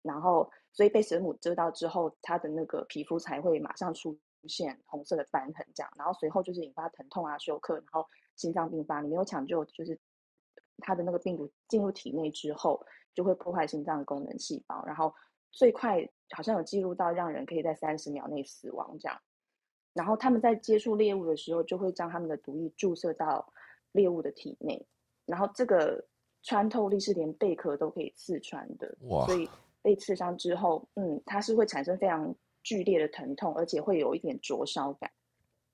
[0.00, 5.92] 然后，所以被水母蛰到之后，它的那个皮肤才会马上出现红色的斑痕，这样。
[5.96, 9.02] 然后随后就是引发疼痛啊、休克，然后心脏病发。
[9.02, 9.98] 你没有抢救，就是。
[10.80, 15.14] 它的那个病毒进入体内之后，就会破坏心脏功能细胞，然后
[15.50, 19.20] 最快好像有记录到让人可以在三十秒内死亡这样。
[19.92, 23.52] 然后他们在接触猎物的时候，就会将他们的毒液注射到
[23.92, 24.86] 猎物的体内，
[25.26, 26.06] 然后这个
[26.44, 28.96] 穿透力是连贝壳都可以刺穿的。
[29.26, 29.48] 所以
[29.82, 35.10] 被刺伤之后，嗯，它是会产生非常剧烈的疼痛，而且会有一点灼烧感。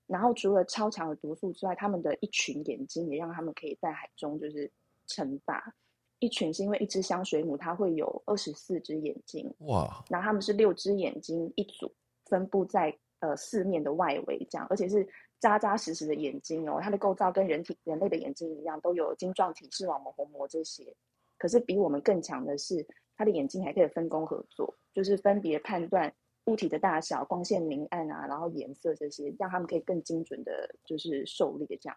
[0.07, 4.71] 然后除了超强的毒素之外，他们的一群眼睛也让他们可以在海中就是。
[5.07, 5.73] 称霸
[6.19, 11.91] 一群是因为一只香水母，它会有二十四只眼睛哇，然后它们是六只眼睛一组，
[12.25, 15.07] 分布在呃四面的外围这样，而且是
[15.39, 20.95] 扎扎实实的眼睛哦，它的构造跟人体人类的眼睛一样，都有晶状体、视网膜、虹膜这些。
[21.37, 26.11] 可是比我们更强的是，它的眼睛还可以分工合作，就是分别判断
[26.45, 31.95] 物体的大小、光线明暗啊，然后颜色这些，让他们可以更精准的，就是狩猎这样。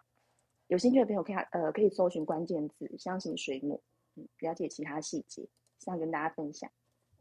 [0.71, 3.81] 有兴趣的朋友可以呃可以搜寻关键字“相信水母”，
[4.15, 5.45] 嗯，了解其他细节，
[5.79, 6.71] 想跟大家分享。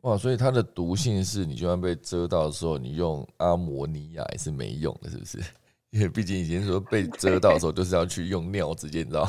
[0.03, 5.39] 哇，所以它的毒性是你就算被蛰到的时候，你用阿摩尼亚也是没用的，是不是？
[5.91, 9.29] 因为毕竟以前说 被蛰到的时候，就是要去用尿直接，你知道，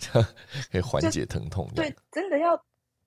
[0.00, 0.28] 这 样
[0.72, 1.70] 可以缓解疼痛。
[1.76, 2.60] 对，真的要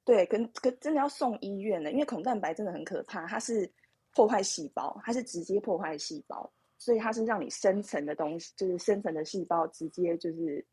[0.06, 3.70] 对，跟跟真的要送医院的，因为孔蛋白真的很可怕，它是
[4.16, 6.49] 破坏细胞，它是直接破坏细胞。
[6.80, 10.66] 所以它是让你深层的东西，就是深层的细胞直接就是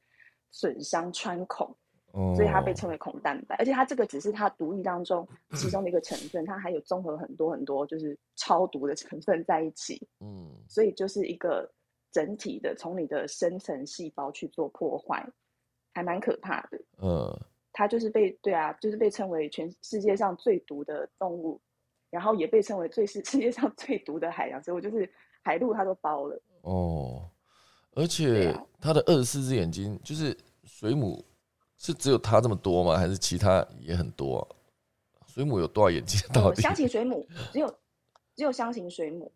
[0.52, 1.76] 损伤穿孔，
[2.36, 3.56] 所以它被称为孔蛋白。
[3.56, 5.28] 而且它这个只是它毒液当中
[5.58, 10.00] 其中的一个成分，它还有综合很多很多就是超毒的成分在一起。
[10.20, 11.68] 嗯，所以就是一个
[12.12, 15.28] 整体的从你的深层细胞去做破坏，
[15.92, 16.80] 还蛮可怕的。
[17.02, 17.36] 嗯，
[17.72, 21.60] 它就是被对啊，就是被称为全世界上最毒的动物，
[22.10, 25.12] 然后也被称为最是世界上最毒的海洋所以我，就是。
[25.46, 27.30] 海陆他都包了哦，
[27.92, 31.24] 而且他的二十四只眼睛，就是水母
[31.76, 32.96] 是只有它这么多吗？
[32.98, 34.44] 还是其他也很多？
[35.28, 36.20] 水母有多少眼睛？
[36.34, 36.60] 到底？
[36.60, 37.68] 箱型水母只有
[38.34, 39.30] 只有箱型水母，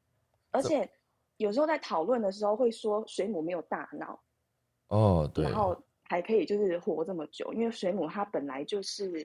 [0.51, 0.91] 而且
[1.37, 4.21] 有时候在讨论的时候会说水母没有大脑。
[4.89, 5.45] 哦，对。
[5.45, 9.25] 然后还可以就是活这么久，因为水母它本来就是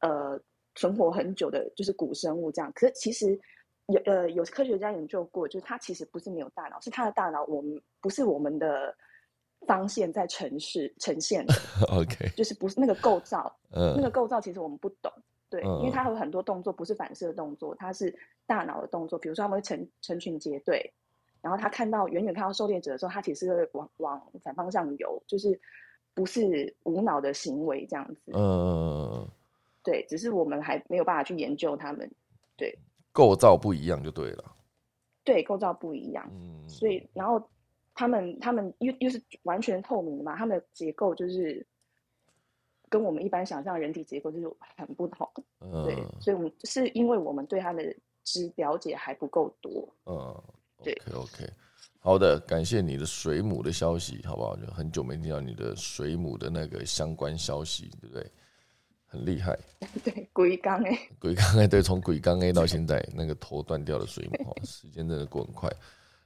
[0.00, 0.36] 呃
[0.74, 2.72] 存活很久的，就是古生物这样。
[2.74, 3.38] 可是其实
[3.86, 8.94] 有呃有科学家研究过，就是它其实不是没有大脑，是它的大脑我们不是我们的
[9.66, 11.54] 方线在城市呈现的。
[11.92, 15.12] OK，就是不是那个构造， 嗯，那个构造其实我们不懂。
[15.50, 18.12] 对，因为它有很多动作不是反射动作，它是
[18.46, 19.16] 大脑的动作。
[19.18, 20.92] 比如说，他们会成成群结队，
[21.40, 25.60] 然后他看到远远看到狩猎者的时候，他其实会往往反方向游，就是
[26.12, 28.32] 不是无脑的行为这样子。
[28.34, 29.28] 嗯，
[29.84, 32.10] 对，只是我们还没有办法去研究他们。
[32.56, 32.76] 对，
[33.14, 34.44] 构造不一样就对了。
[35.24, 36.28] 对，构造不一样。
[36.30, 37.42] 嗯，所以然后
[37.94, 41.66] 他们他们又又是完全透明的嘛，他们的结构就是。
[42.90, 45.28] 跟我们一般想象人体结构就是很不同，
[45.58, 47.82] 嗯对，所以我们是因为我们对它的
[48.22, 50.42] 知了解还不够多，嗯，
[50.80, 51.50] 对，OK，
[51.98, 54.54] 好的，感谢你的水母的消息，好不好？
[54.54, 58.30] 就很久没听到你的水母的那个相关消息，对不对？
[59.14, 59.58] 很厉害，
[60.04, 65.70] 对，鬼刚哎鬼刚哎对，从鬼刚 A 到现在那个头断掉的水母， 时间真的过很快。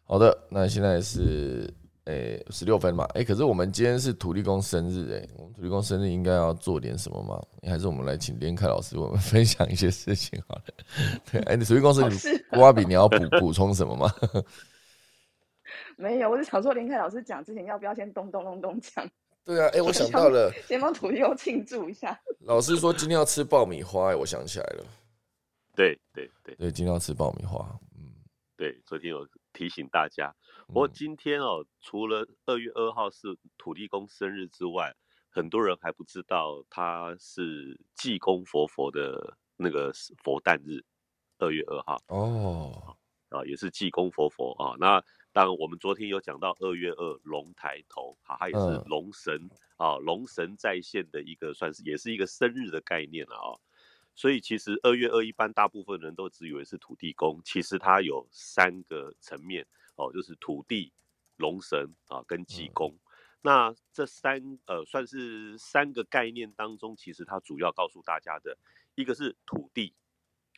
[0.04, 1.72] 好的，那现在是。
[2.10, 7.38] 诶，十六分嘛，诶，可是我们今天是土地公生日，诶，我们土地公生日应该要做点什么吗？
[7.70, 10.62] 还是我们来请连凯老师为我们分享一些事情好了。
[11.30, 12.16] 对，哎，你土地公生日，
[12.50, 14.10] 郭阿比，你要补补充什么吗？
[15.98, 19.06] 没有，我是想说连凯老师讲之前要不要先咚咚咚咚讲？
[19.48, 22.20] 对啊，哎，我想到了，先帮土地公庆祝一下。
[22.40, 24.84] 老师说今天要吃爆米花，哎，我想起来了。
[25.74, 27.66] 对对对对，今天要吃爆米花。
[27.96, 28.12] 嗯，
[28.58, 30.30] 对，昨天有提醒大家。
[30.66, 34.94] 不过今天哦，除了二月二号是土地公生日之外，
[35.30, 39.90] 很多人还不知道他是济公佛佛的那个
[40.22, 40.84] 佛诞日，
[41.38, 42.97] 二月二号哦，
[43.30, 44.76] 啊，也是济公佛佛啊。
[44.78, 45.02] 那
[45.32, 53.56] 当然，我们昨天有讲到二月二龙抬头，好，它也是龙神啊，龙神在线的一个算是也是一个生日的概念了啊。
[54.14, 59.66] 所以其实二月二一般大部分人都只以为是土地公，其实它有三个层面。
[60.00, 60.92] 哦，就是土地、
[61.38, 62.96] 龙神啊，跟济公。
[63.42, 68.56] 那这三呃，算是三个概念当中，其实它主要告诉大家的
[68.94, 69.92] 一个是土地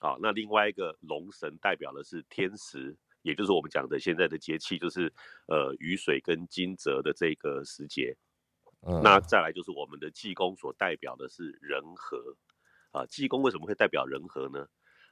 [0.00, 5.10] 啊，那另外一个龙神代表的是天时，也就是我们讲的现在的节气，就是
[5.46, 8.16] 呃雨水跟惊蛰的这个时节。
[9.02, 12.36] 那再来就是我们的济公所代表的是人和
[12.90, 14.66] 啊，济公为什么会代表人和呢？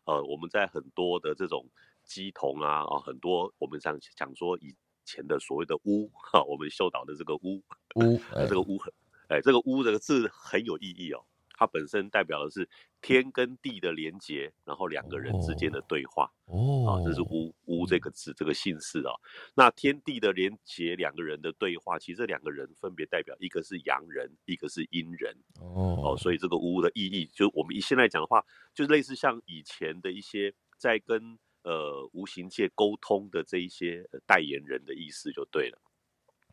[0.05, 1.71] 呃，我们在很多的这种。
[2.09, 4.75] 鸡同啊啊，很多我们想讲说以
[5.05, 7.63] 前的所谓的巫哈，我们修导的这个巫
[7.97, 8.91] 巫， 这个巫很
[9.29, 11.23] 哎，这个巫这个字很有意义哦，
[11.59, 12.69] 它本身代表的是
[13.03, 19.13] 天跟地的连结，然后两个人之间的对话哦，啊，这是巫巫这个字这个姓氏啊，
[19.57, 35.79] 那天地的连结，两个人的对话，其实这两个人分别代表一个是阳人，一个是阴人哦，哦，所以这个巫的意义，就我们以现在讲的话，就是类似像以前的一些在跟呃，无形界沟通的这一些代言人的意思就对了，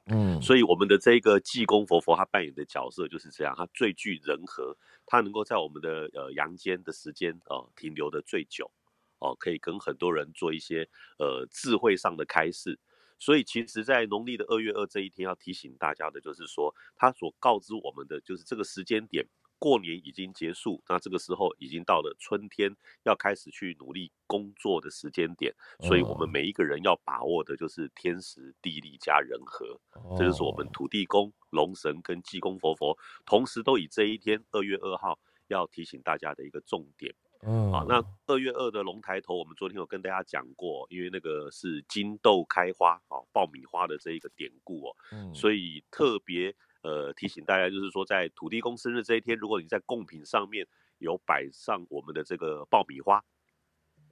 [0.08, 8.70] 嗯，所以我们的这个济公佛佛他扮演的角色就是这样，他最具人和，他能够在我们的呃阳间的时间哦停留的最久，
[9.18, 10.88] 哦，可以跟很多人做一些
[11.18, 12.80] 呃智慧上的开示，
[13.18, 19.26] 所以其实，在农历的二月二这一天，要提醒大家的就是说，他所告知我们的就是这个时间点。
[19.58, 29.80] 过年已经结束，那这个时候已经到了春天，要开始去努力工作的时间点，所以我们每一个人要把握的就是天时地利加人和，
[30.18, 35.18] 这就是我们土地公、龙神跟济公佛佛，同时都以这一天二月二号
[35.48, 37.16] 要提醒大家的一个重点。
[37.48, 44.96] 嗯，好，那二月二的龙抬头，我们昨天有跟大家讲过，因为那个是金豆开花，哦，爆米花的这一个典故哦，
[45.34, 46.56] 所以特别。
[46.86, 50.68] 呃，提醒大家，就是说，在土地公生日这一天，如果你在贡品上面
[51.00, 53.24] 有摆上我们的这个爆米花，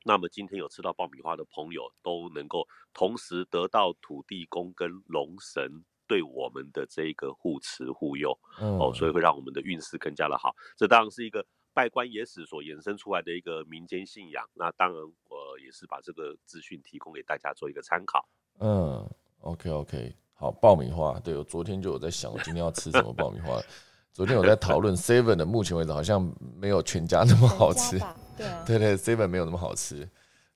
[0.04, 10.56] 那么今天有吃到爆米花的朋友，都能够同时得到土地公跟龙神对我们的这个护持护佑哦，所以会让我们的运势更加的好。
[10.76, 11.45] 这当然是一个
[11.76, 14.50] 拜官野史所衍生出来的一个民间信仰。
[14.56, 18.28] 那当然，我也是把这个资讯提供给大家做一个参考。
[18.60, 19.08] 嗯
[19.41, 20.16] ，OK OK。
[20.34, 23.62] 好，爆米花，对我昨天就有在想，我今天要吃什么爆米花。
[24.14, 27.98] 昨天我在讨论 Seven 的，目前为止好像没有全家那么好吃。
[28.38, 30.08] 对啊， 对对，Seven 没有那么好吃。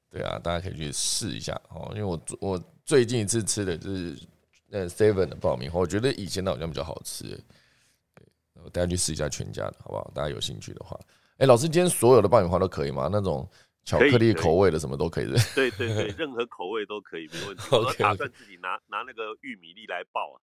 [0.10, 1.92] 对啊，大家可以去试一下哦。
[1.96, 4.16] 因为我我最近一次吃的就是
[4.70, 7.40] 呃 Seven 的爆米花，我觉得以前的好像比较好吃。
[8.72, 10.12] 大家去试一下全家的好不好？
[10.14, 11.00] 大家有兴趣的话，
[11.38, 13.08] 哎，老师今天所有的爆米花都可以吗？
[13.12, 13.48] 那种
[13.88, 15.40] 巧克力口味的什么都可以的。
[15.56, 17.64] 对对对，任何口味都可以，没问题。
[17.72, 20.38] 我打算自己拿拿那个玉米粒来爆啊。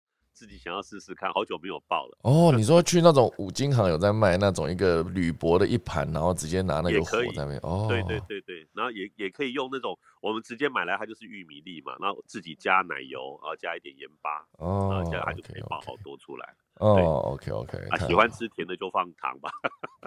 [0.40, 2.16] 自己想要试试看，好久没有爆了。
[2.22, 7.58] 哦，你说去那种五金行有在卖那种一个铝箔的一盘，然后直接拿那个火在那边。
[7.62, 16.48] 哦，对对对对，然后也也可以用那种我们直接买来，它就是玉米粒嘛，然后自己加奶油，然后加一点盐巴，哦，然后这样它就可以爆好多出来。
[16.76, 19.50] 哦，OK OK，啊，喜欢吃甜的就放糖吧。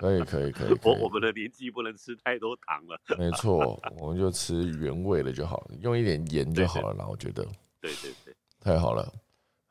[0.02, 3.00] 可以可以可以， 我我们的年纪不能吃太多糖了。
[3.20, 6.94] 没错，我们就吃原味的就好了，用一点盐就好了。
[6.96, 7.44] 啦我觉得，
[7.80, 9.08] 对对对，太好了。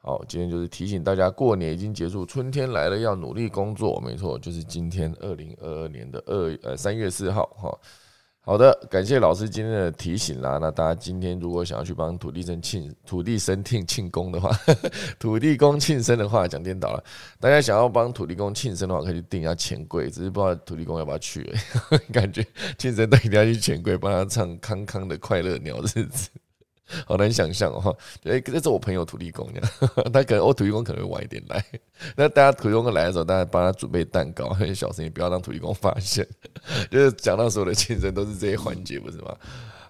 [0.05, 4.01] 好，今天就是提醒大家，过年已经结束，春天来了，要努力工作。
[4.05, 7.79] 没错，就是今天二零二二年的二呃三月四号哈。
[8.41, 10.59] 好的，感谢老师今天的提醒啦。
[10.61, 14.51] 那大家今天如果想要去帮土地神庆土地神庆庆功的话，
[15.21, 17.05] 土地公庆生的话讲颠倒了。
[17.39, 21.49] 大家想要帮土地公庆生的话，可以去订一下钱柜，只是不知道土地公要不要去。
[22.13, 22.45] 感觉
[22.77, 26.29] 庆生都一定要去钱柜帮他唱康康的快乐鸟日子。
[27.07, 29.49] 好难想象哦，哎，这是我朋友土地公，
[30.13, 31.65] 他可能我土地公可能会晚一点来。
[32.17, 36.27] 那大家土地公来的时候，大家帮他准备蛋糕，很小声，不要让土地公发现。
[36.91, 39.35] 就是讲到所有的庆生都是这些环节，不是吗？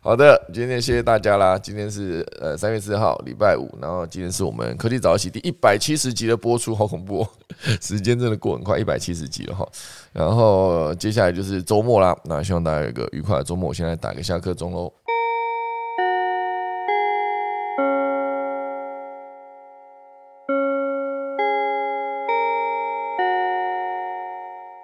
[0.00, 1.56] 好的，今天谢谢大家啦。
[1.56, 7.28] 今天是呃三月四号，礼拜五，然后今天是我们科技早起第一百七十集的播出，好恐怖，哦，
[7.80, 9.68] 时间真的过很快，一百七十集了哈。
[10.12, 13.68] 然后接下来就是周末啦，那希望大家有一个愉快的周末。
[13.68, 14.92] 我现在打个下课钟喽。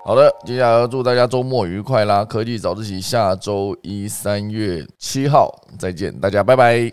[0.09, 2.25] 好的，接下来祝大家周末愉快啦！
[2.25, 6.91] 科技早自习下周一三月七号再见，大家拜拜。